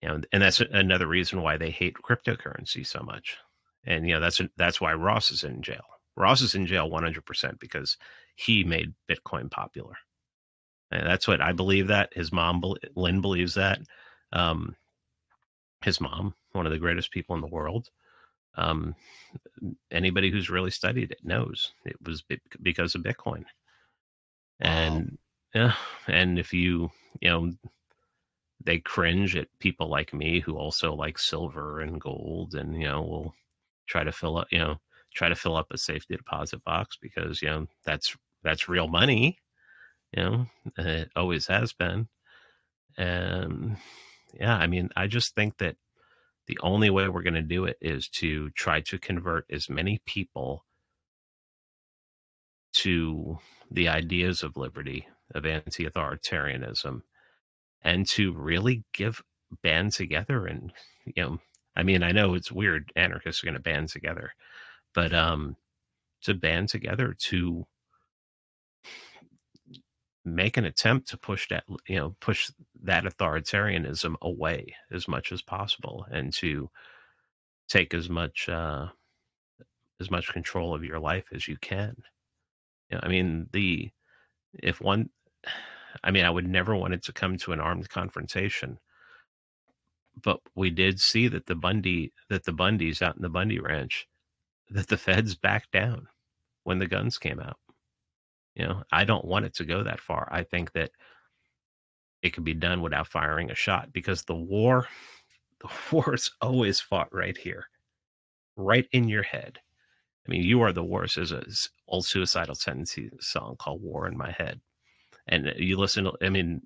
[0.00, 3.36] you know and that's another reason why they hate cryptocurrency so much.
[3.84, 5.82] And you know that's that's why ross is in jail.
[6.16, 7.96] Ross is in jail 100% because
[8.36, 9.96] he made bitcoin popular.
[10.92, 12.10] And that's what i believe that.
[12.14, 12.62] His mom
[12.94, 13.80] lyn believes that.
[14.32, 14.76] Um
[15.82, 17.88] his mom one of the greatest people in the world.
[18.56, 18.94] Um
[19.90, 22.22] anybody who's really studied it knows it was
[22.62, 23.44] because of bitcoin.
[24.60, 25.18] And
[25.54, 25.74] yeah
[26.08, 26.90] and if you
[27.20, 27.52] you know
[28.64, 33.02] they cringe at people like me who also like silver and gold and you know
[33.02, 33.34] will
[33.86, 34.76] try to fill up you know
[35.14, 39.38] try to fill up a safety deposit box because you know that's that's real money
[40.16, 40.46] you know
[40.78, 42.08] it always has been.
[42.96, 43.76] And
[44.38, 45.76] yeah i mean i just think that
[46.46, 50.00] the only way we're going to do it is to try to convert as many
[50.06, 50.64] people
[52.74, 53.38] to
[53.70, 57.02] the ideas of liberty of anti-authoritarianism
[57.82, 59.22] and to really give
[59.62, 60.72] band together and
[61.04, 61.38] you know
[61.76, 64.32] i mean i know it's weird anarchists are going to band together
[64.94, 65.56] but um
[66.22, 67.66] to band together to
[70.24, 72.50] make an attempt to push that you know push
[72.82, 76.70] that authoritarianism away as much as possible and to
[77.68, 78.86] take as much uh
[80.00, 81.94] as much control of your life as you can.
[82.90, 83.90] You know, i mean the
[84.54, 85.10] if one
[86.02, 88.78] I mean, I would never want it to come to an armed confrontation.
[90.22, 94.06] But we did see that the Bundy that the Bundys out in the Bundy Ranch,
[94.70, 96.08] that the feds backed down
[96.62, 97.58] when the guns came out.
[98.54, 100.28] You know, I don't want it to go that far.
[100.30, 100.90] I think that
[102.22, 104.88] it could be done without firing a shot because the war,
[105.60, 107.66] the war is always fought right here,
[108.56, 109.58] right in your head.
[110.26, 111.44] I mean, you are the worst is a
[111.86, 114.60] old suicidal tendency song called "War in My Head,"
[115.26, 116.08] and uh, you listen.
[116.22, 116.62] I mean,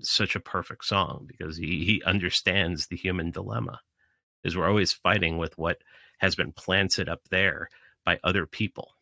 [0.00, 3.80] such a perfect song because he he understands the human dilemma.
[4.44, 5.78] Is we're always fighting with what
[6.18, 7.68] has been planted up there
[8.04, 8.92] by other people,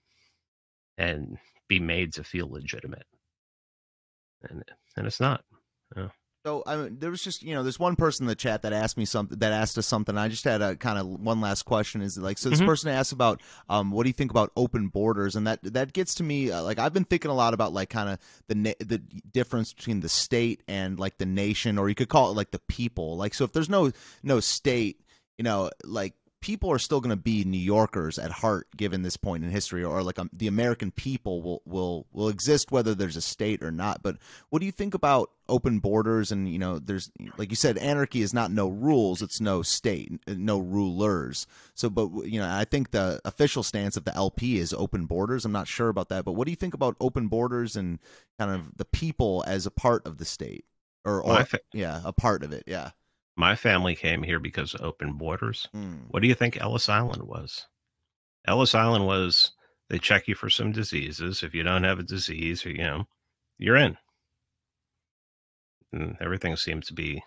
[0.97, 1.39] and
[1.69, 3.07] be made to feel legitimate,
[4.43, 4.65] and
[4.97, 5.45] and it's not.
[6.49, 8.73] So I mean, there was just you know, there's one person in the chat that
[8.73, 10.17] asked me something that asked us something.
[10.17, 12.01] I just had a kind of one last question.
[12.01, 12.69] Is like, so this mm-hmm.
[12.69, 15.37] person asked about, um, what do you think about open borders?
[15.37, 16.51] And that that gets to me.
[16.51, 19.75] Uh, like I've been thinking a lot about like kind of the na- the difference
[19.75, 23.19] between the state and like the nation, or you could call it like the people.
[23.19, 23.93] Like so, if there's no
[24.23, 25.03] no state,
[25.37, 29.17] you know, like people are still going to be New Yorkers at heart, given this
[29.17, 33.17] point in history, or like um, the American people will will will exist whether there's
[33.17, 34.03] a state or not.
[34.03, 34.17] But
[34.51, 36.31] what do you think about open borders?
[36.31, 40.13] And you know, there's like you said, anarchy is not no rules; it's no state,
[40.29, 41.47] no rulers.
[41.75, 45.45] So, but you know, I think the official stance of the LP is open borders.
[45.45, 47.99] I'm not sure about that, but what do you think about open borders and
[48.39, 50.65] kind of the people as a part of the state,
[51.05, 52.65] or, or yeah, a part of it?
[52.67, 52.91] Yeah.
[53.39, 55.69] My family came here because of open borders.
[55.73, 56.07] Mm.
[56.09, 57.67] What do you think Ellis Island was?
[58.49, 59.53] Ellis Island was
[59.89, 61.45] they check you for some diseases.
[61.45, 63.05] If you don't have a disease, you know,
[63.57, 63.97] you're in.
[65.93, 67.23] And everything seems to be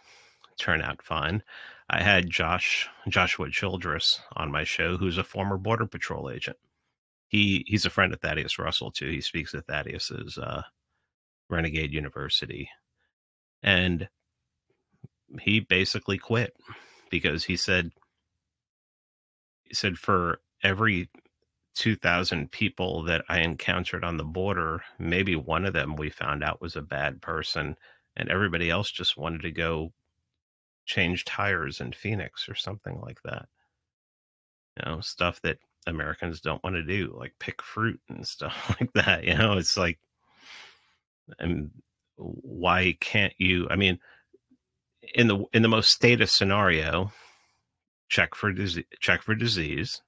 [0.59, 1.43] turn out fine.
[1.89, 6.57] I had Josh Joshua Childress on my show, who's a former border patrol agent.
[7.29, 9.09] He he's a friend of Thaddeus Russell too.
[9.09, 10.63] He speaks at Thaddeus's uh,
[11.49, 12.69] Renegade University,
[13.63, 14.09] and
[15.39, 16.53] he basically quit
[17.09, 17.91] because he said
[19.63, 21.09] he said for every
[21.75, 26.61] 2000 people that I encountered on the border, maybe one of them we found out
[26.61, 27.77] was a bad person
[28.15, 29.93] and everybody else just wanted to go
[30.85, 33.47] change tires in Phoenix or something like that.
[34.77, 38.91] You know, stuff that Americans don't want to do, like pick fruit and stuff like
[38.93, 39.23] that.
[39.23, 39.99] You know, it's like,
[41.39, 41.71] and
[42.17, 43.67] why can't you?
[43.69, 43.99] I mean,
[45.01, 47.11] in the in the most status scenario,
[48.09, 50.01] check for disease, check for disease,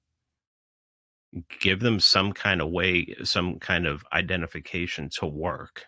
[1.60, 5.86] give them some kind of way, some kind of identification to work,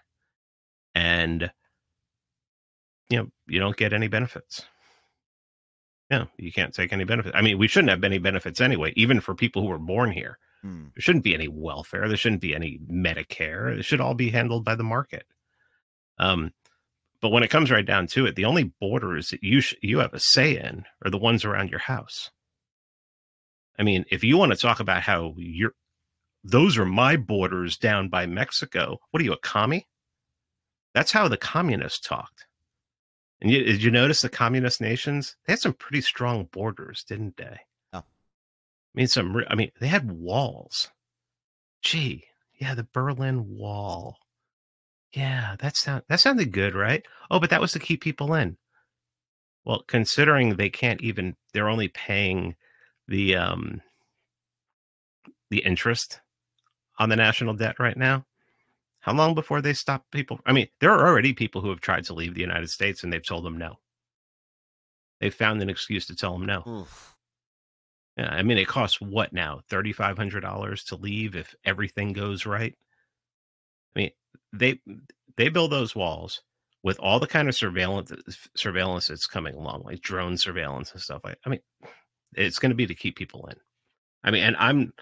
[0.93, 1.51] and
[3.09, 4.65] you know you don't get any benefits.
[6.11, 7.35] Yeah, you can't take any benefits.
[7.35, 10.37] I mean, we shouldn't have any benefits anyway, even for people who were born here.
[10.61, 10.85] Hmm.
[10.95, 12.07] There shouldn't be any welfare.
[12.07, 13.77] There shouldn't be any Medicare.
[13.77, 15.25] It should all be handled by the market.
[16.19, 16.51] Um,
[17.21, 19.99] but when it comes right down to it, the only borders that you sh- you
[19.99, 22.31] have a say in are the ones around your house.
[23.77, 25.73] I mean, if you want to talk about how you're,
[26.43, 28.99] those are my borders down by Mexico.
[29.11, 29.87] What are you, a commie?
[30.93, 32.45] That's how the communists talked.
[33.41, 35.35] And you, did you notice the communist nations?
[35.45, 37.59] They had some pretty strong borders, didn't they?
[37.91, 37.99] Oh.
[37.99, 38.03] I
[38.93, 39.35] mean, some.
[39.49, 40.89] I mean, they had walls.
[41.81, 42.25] Gee,
[42.59, 44.17] yeah, the Berlin Wall.
[45.15, 47.05] Yeah, that sound that sounded good, right?
[47.31, 48.57] Oh, but that was to keep people in.
[49.63, 52.55] Well, considering they can't even they're only paying
[53.07, 53.81] the um
[55.49, 56.21] the interest
[56.99, 58.25] on the national debt right now.
[58.99, 60.39] How long before they stop people?
[60.45, 63.13] I mean, there are already people who have tried to leave the United States and
[63.13, 63.79] they've told them no.
[65.21, 66.63] They've found an excuse to tell them no.
[66.67, 67.15] Oof.
[68.17, 69.61] Yeah, I mean, it costs what now?
[69.69, 72.75] Thirty five hundred dollars to leave if everything goes right.
[74.53, 74.79] They
[75.37, 76.41] they build those walls
[76.83, 78.11] with all the kind of surveillance
[78.55, 81.37] surveillance that's coming along, like drone surveillance and stuff like.
[81.45, 81.61] I mean,
[82.35, 83.57] it's going to be to keep people in.
[84.23, 84.93] I mean, and I'm,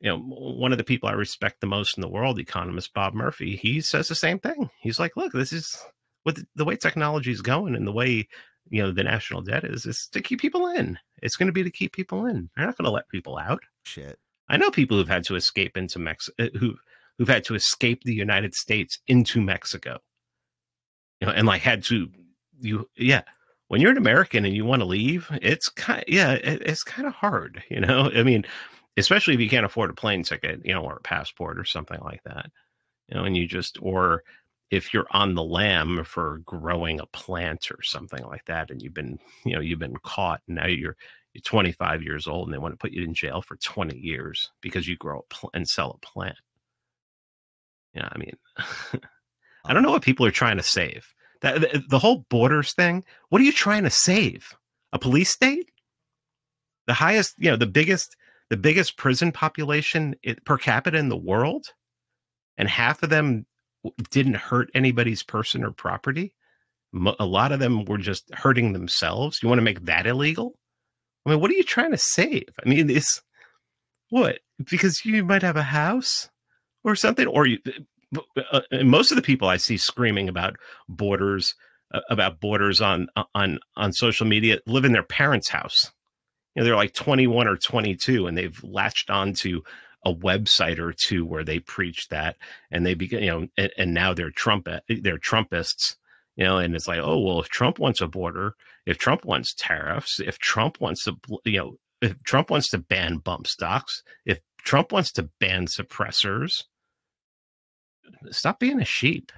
[0.00, 3.14] you know, one of the people I respect the most in the world, economist Bob
[3.14, 3.56] Murphy.
[3.56, 4.70] He says the same thing.
[4.80, 5.82] He's like, look, this is
[6.24, 8.28] with the way technology is going and the way
[8.70, 10.98] you know the national debt is is to keep people in.
[11.22, 12.50] It's going to be to keep people in.
[12.56, 13.62] They're not going to let people out.
[13.84, 14.18] Shit.
[14.48, 16.76] I know people who've had to escape into Mexico, uh, who
[17.18, 19.98] who've had to escape the United States into Mexico.
[21.20, 22.08] You know, and like had to
[22.60, 23.22] you yeah,
[23.68, 27.06] when you're an American and you want to leave, it's kind yeah, it, it's kind
[27.08, 28.10] of hard, you know?
[28.14, 28.44] I mean,
[28.96, 32.00] especially if you can't afford a plane ticket, you know, or a passport or something
[32.02, 32.50] like that.
[33.08, 34.22] You know, and you just or
[34.70, 38.94] if you're on the lam for growing a plant or something like that and you've
[38.94, 40.96] been, you know, you've been caught and now you're
[41.34, 44.50] you're 25 years old and they want to put you in jail for 20 years
[44.60, 46.36] because you grow a pl- and sell a plant.
[47.94, 48.36] Yeah, I mean,
[49.64, 51.12] I don't know um what people are trying to save.
[51.40, 53.04] That the, the whole borders thing.
[53.28, 54.54] What are you trying to save?
[54.92, 55.70] A police state?
[56.86, 58.16] The highest, you know, the biggest,
[58.50, 61.66] the biggest prison population per capita in the world,
[62.56, 63.46] and half of them
[64.10, 66.34] didn't hurt anybody's person or property.
[67.18, 69.40] A lot of them were just hurting themselves.
[69.42, 70.58] You want to make that illegal?
[71.26, 72.48] I mean, what are you trying to save?
[72.64, 73.20] I mean, it's
[74.08, 76.30] what because you might have a house
[76.84, 77.58] or something, or you.
[78.16, 80.56] Uh, uh most of the people I see screaming about
[80.88, 81.54] borders,
[81.92, 85.92] uh, about borders on on on social media, live in their parents' house.
[86.54, 89.62] You know, they're like 21 or 22, and they've latched onto
[90.04, 92.36] a website or two where they preach that,
[92.70, 95.96] and they begin, you know, and, and now they're Trump, they're Trumpists,
[96.36, 98.54] you know, and it's like, oh well, if Trump wants a border,
[98.86, 103.18] if Trump wants tariffs, if Trump wants to, you know, if Trump wants to ban
[103.18, 106.64] bump stocks, if Trump wants to ban suppressors,
[108.30, 109.32] stop being a sheep.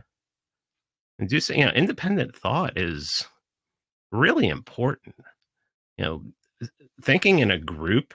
[1.19, 3.27] And do you know independent thought is
[4.11, 5.17] really important.
[5.99, 6.23] You know
[7.03, 8.15] thinking in a group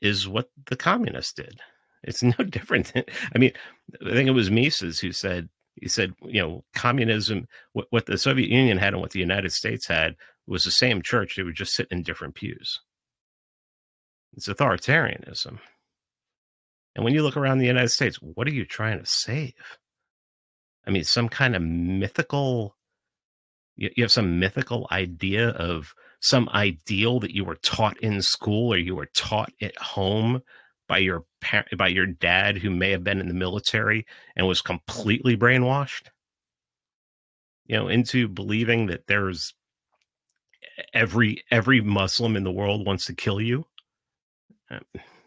[0.00, 1.60] is what the communists did.
[2.02, 2.92] It's no different
[3.34, 3.52] i mean
[4.04, 5.48] i think it was mises who said
[5.80, 9.52] he said you know communism what, what the soviet union had and what the united
[9.52, 10.14] states had
[10.46, 11.36] was the same church.
[11.36, 12.80] They would just sit in different pews
[14.36, 15.58] it's authoritarianism.
[16.94, 19.52] And when you look around the United States, what are you trying to save?
[20.86, 22.76] I mean, some kind of mythical,
[23.76, 28.78] you, have some mythical idea of some ideal that you were taught in school or
[28.78, 30.42] you were taught at home
[30.86, 34.06] by your parent, by your dad who may have been in the military
[34.36, 36.08] and was completely brainwashed?
[37.66, 39.54] You know into believing that there's
[40.92, 43.64] every every muslim in the world wants to kill you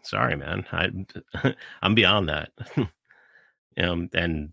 [0.02, 0.64] sorry, man.
[0.72, 2.50] I I'm beyond that.
[3.78, 4.52] um, and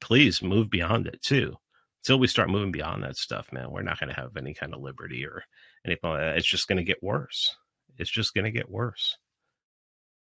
[0.00, 1.56] please move beyond it too.
[2.04, 4.72] Until we start moving beyond that stuff, man, we're not going to have any kind
[4.72, 5.42] of liberty or
[5.84, 6.10] anything.
[6.10, 7.56] Like it's just going to get worse.
[7.98, 9.16] It's just going to get worse.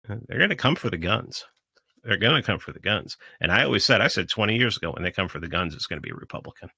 [0.09, 1.45] Uh, they're going to come for the guns.
[2.03, 3.17] They're going to come for the guns.
[3.41, 5.75] And I always said, I said 20 years ago, when they come for the guns,
[5.75, 6.71] it's going to be a Republican.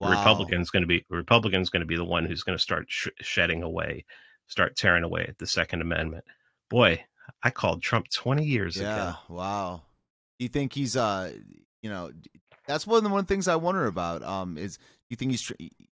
[0.00, 0.10] Wow.
[0.10, 3.08] Republican's going to be Republican's going to be the one who's going to start sh-
[3.20, 4.04] shedding away,
[4.52, 6.24] start tearing away at the Second Amendment
[6.72, 7.04] boy,
[7.42, 9.18] I called Trump 20 years yeah, ago.
[9.28, 9.82] Wow.
[10.38, 11.32] Do you think he's uh
[11.82, 12.10] you know
[12.66, 14.78] that's one of the one things I wonder about um is
[15.10, 15.52] you think he's tr-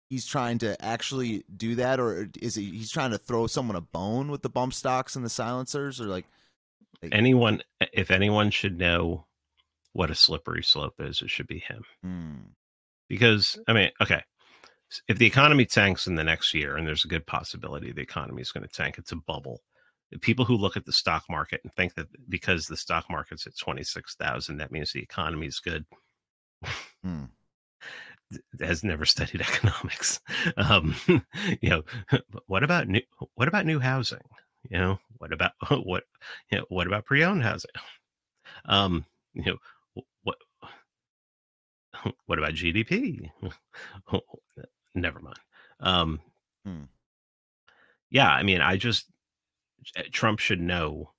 [0.08, 3.82] he's trying to actually do that or is he he's trying to throw someone a
[3.82, 6.24] bone with the bump stocks and the silencers or like,
[7.02, 9.26] like anyone if anyone should know
[9.92, 11.82] what a slippery slope is it should be him.
[12.02, 12.34] Hmm.
[13.08, 14.22] Because I mean, okay,
[15.08, 18.42] if the economy tanks in the next year and there's a good possibility the economy
[18.42, 19.62] is going to tank, it's a bubble.
[20.20, 23.56] People who look at the stock market and think that because the stock market's at
[23.56, 25.86] 26,000 that means the economy is good.
[27.02, 27.24] Hmm.
[28.60, 30.20] has never studied economics.
[30.56, 30.94] Um,
[31.60, 31.82] you know
[32.46, 33.00] what about new
[33.34, 34.22] what about new housing?
[34.68, 36.04] You know what about what
[36.50, 37.70] you know what about pre-owned housing?
[38.66, 39.56] Um you know
[40.22, 40.36] what
[42.26, 43.30] what about gdp
[44.94, 45.38] never mind
[45.80, 46.20] um
[46.64, 46.82] hmm.
[48.10, 49.06] yeah i mean i just
[49.96, 51.12] Eh, Trump should know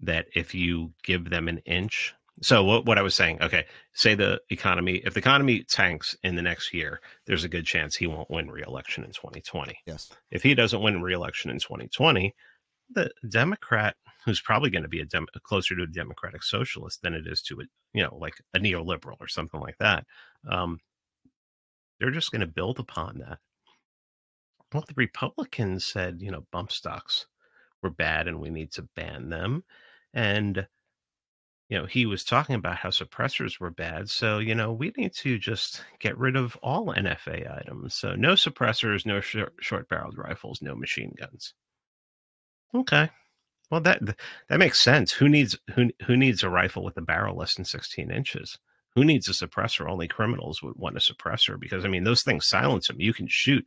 [0.00, 2.14] that if you give them an inch.
[2.40, 6.34] So what, what I was saying, okay, say the economy, if the economy tanks in
[6.34, 9.78] the next year, there's a good chance he won't win reelection in 2020.
[9.86, 10.10] Yes.
[10.30, 12.34] If he doesn't win reelection in 2020,
[12.90, 17.14] the Democrat, who's probably going to be a dem- closer to a democratic socialist than
[17.14, 20.04] it is to a, you know, like a neoliberal or something like that,
[20.50, 20.80] um,
[22.02, 23.38] they're just going to build upon that.
[24.74, 27.26] Well, the Republicans said, you know, bump stocks
[27.80, 29.62] were bad and we need to ban them.
[30.12, 30.66] And
[31.68, 34.10] you know, he was talking about how suppressors were bad.
[34.10, 37.94] So, you know, we need to just get rid of all NFA items.
[37.94, 41.54] So, no suppressors, no short, short barreled rifles, no machine guns.
[42.74, 43.08] Okay.
[43.70, 44.02] Well, that
[44.48, 45.12] that makes sense.
[45.12, 48.58] Who needs who who needs a rifle with a barrel less than 16 inches?
[48.94, 49.88] Who needs a suppressor?
[49.88, 53.00] Only criminals would want a suppressor because I mean, those things silence them.
[53.00, 53.64] You can shoot.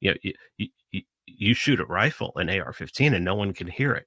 [0.00, 3.94] You know, you, you, you shoot a rifle, an AR-15, and no one can hear
[3.94, 4.06] it.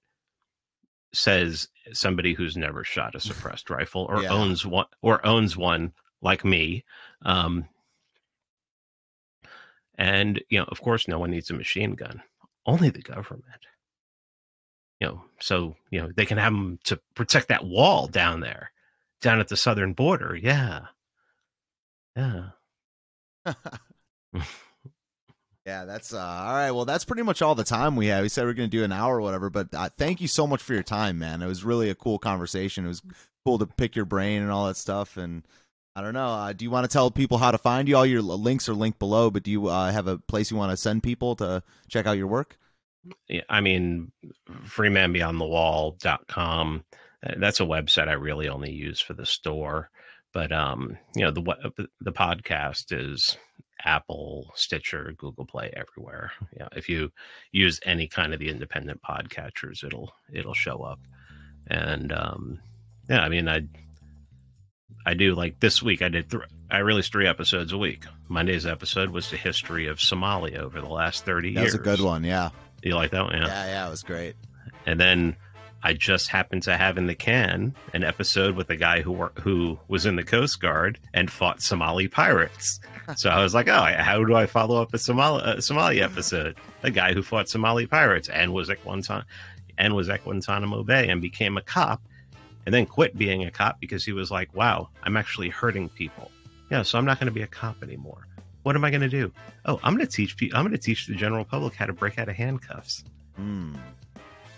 [1.13, 4.30] Says somebody who's never shot a suppressed rifle or yeah.
[4.30, 6.84] owns one or owns one like me.
[7.24, 7.68] Um,
[9.97, 12.22] and you know, of course, no one needs a machine gun.
[12.65, 13.65] Only the government.
[14.99, 18.72] You know, so you know they can have them to protect that wall down there,
[19.22, 20.36] down at the southern border.
[20.36, 20.88] Yeah,
[22.15, 22.49] yeah.
[25.68, 26.72] Yeah, that's uh, all right.
[26.72, 28.22] Well, that's pretty much all the time we have.
[28.22, 30.30] We said we are going to do an hour or whatever, but uh, thank you
[30.30, 31.41] so much for your time, man.
[31.41, 32.86] It was really a cool conversation.
[32.86, 33.01] It was
[33.43, 35.18] cool to pick your brain and all that stuff.
[35.18, 35.43] And
[35.93, 36.30] I don't know.
[36.30, 37.97] Uh, do you want to tell people how to find you?
[37.97, 40.72] All your links are linked below, but do you uh, have a place you want
[40.72, 42.57] to send people to check out your work?
[43.28, 44.13] Yeah, I mean,
[44.49, 46.76] freemanbeyondthewall.com.
[46.78, 46.80] Uh,
[47.22, 49.89] that's a website I really only use for the store.
[50.34, 53.38] But um, you know, the the podcast is
[53.84, 56.32] Apple, Stitcher, Google Play, everywhere.
[56.57, 57.11] Yeah, if you
[57.51, 60.99] use any kind of the independent podcatchers, it'll it'll show up.
[61.68, 62.59] And um,
[63.09, 63.61] yeah, I mean, I
[65.05, 66.01] I do like this week.
[66.01, 68.03] I did th- I released three episodes a week.
[68.28, 71.72] Monday's episode was the history of Somalia over the last thirty years.
[71.72, 72.24] That's a good one.
[72.24, 72.49] Yeah.
[72.84, 73.34] You like that one?
[73.34, 73.47] Yeah.
[73.47, 74.36] Yeah, yeah, it was great.
[74.86, 75.36] And then
[75.84, 79.32] I just happened to have in the can an episode with a guy who wor-
[79.39, 82.80] who was in the Coast Guard and fought Somali pirates.
[83.15, 86.57] so I was like, oh, how do I follow up a Somali uh, Somali episode?
[86.84, 89.25] A guy who fought Somali pirates and was at Guantanamo
[89.78, 92.01] and was at Guantanamo Bay and became a cop,
[92.65, 96.32] and then quit being a cop because he was like, wow, I'm actually hurting people.
[96.71, 98.28] Yeah, so I'm not going to be a cop anymore.
[98.63, 99.32] What am I going to do?
[99.65, 100.57] Oh, I'm going to teach people.
[100.57, 103.03] I'm going to teach the general public how to break out of handcuffs.
[103.39, 103.78] Mm.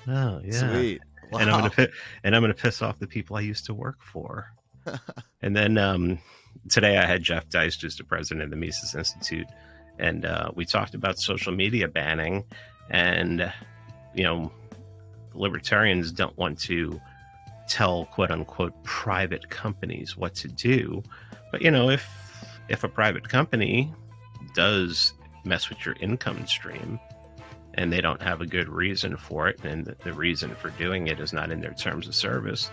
[0.07, 1.01] Oh yeah, sweet.
[1.32, 1.40] Wow.
[1.40, 1.90] And I'm gonna
[2.24, 4.52] and I'm gonna piss off the people I used to work for.
[5.42, 6.20] and then um,
[6.70, 9.48] today I had Jeff Deist, who's the president of the Mises Institute,
[10.00, 12.44] and uh, we talked about social media banning,
[12.90, 13.52] and
[14.16, 14.52] you know,
[15.34, 17.00] libertarians don't want to
[17.68, 21.04] tell quote unquote private companies what to do,
[21.52, 22.10] but you know, if
[22.70, 23.94] if a private company
[24.56, 25.14] does
[25.46, 27.00] mess with your income stream
[27.80, 31.22] and they don't have a good reason for it, and the reason for doing it
[31.22, 32.70] is not in their terms of service,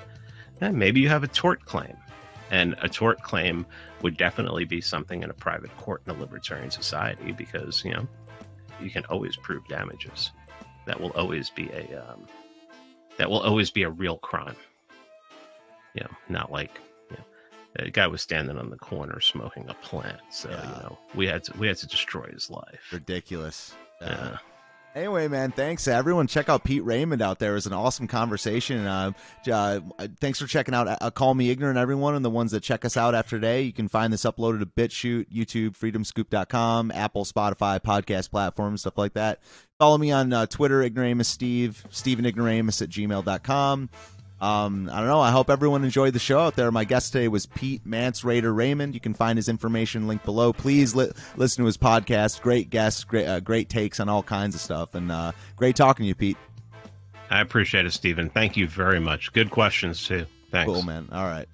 [0.58, 1.96] then maybe you have a tort claim.
[2.50, 3.64] And a tort claim
[4.02, 8.08] would definitely be something in a private court in a libertarian society because, you know,
[8.80, 10.32] you can always prove damages.
[10.86, 12.26] That will always be a um,
[13.16, 14.56] that will always be a real crime.
[15.94, 16.80] You know, not like
[17.10, 20.62] you know, the guy was standing on the corner smoking a plant, so yeah.
[20.62, 22.92] you know we had to we had to destroy his life.
[22.92, 23.74] Ridiculous.
[24.00, 24.38] Yeah.
[24.96, 26.26] Anyway, man, thanks everyone.
[26.26, 27.50] Check out Pete Raymond out there.
[27.50, 28.86] It was an awesome conversation.
[28.86, 29.12] Uh,
[29.52, 29.80] uh,
[30.22, 32.96] thanks for checking out uh, Call Me Ignorant, everyone, and the ones that check us
[32.96, 33.60] out after today.
[33.60, 39.12] You can find this uploaded to BitChute, YouTube, FreedomScoop.com, Apple, Spotify, podcast platforms, stuff like
[39.12, 39.40] that.
[39.78, 43.90] Follow me on uh, Twitter, Ignoramus Steve, Stephen Ignoramus at gmail.com.
[44.40, 45.20] Um, I don't know.
[45.20, 46.70] I hope everyone enjoyed the show out there.
[46.70, 48.92] My guest today was Pete Mance Rayder Raymond.
[48.92, 50.52] You can find his information linked below.
[50.52, 52.42] Please li- listen to his podcast.
[52.42, 56.04] Great guests, great, uh, great takes on all kinds of stuff, and uh, great talking
[56.04, 56.36] to you, Pete.
[57.30, 58.28] I appreciate it, Stephen.
[58.28, 59.32] Thank you very much.
[59.32, 60.26] Good questions too.
[60.50, 60.70] Thanks.
[60.70, 61.08] Cool, man.
[61.10, 61.48] All right.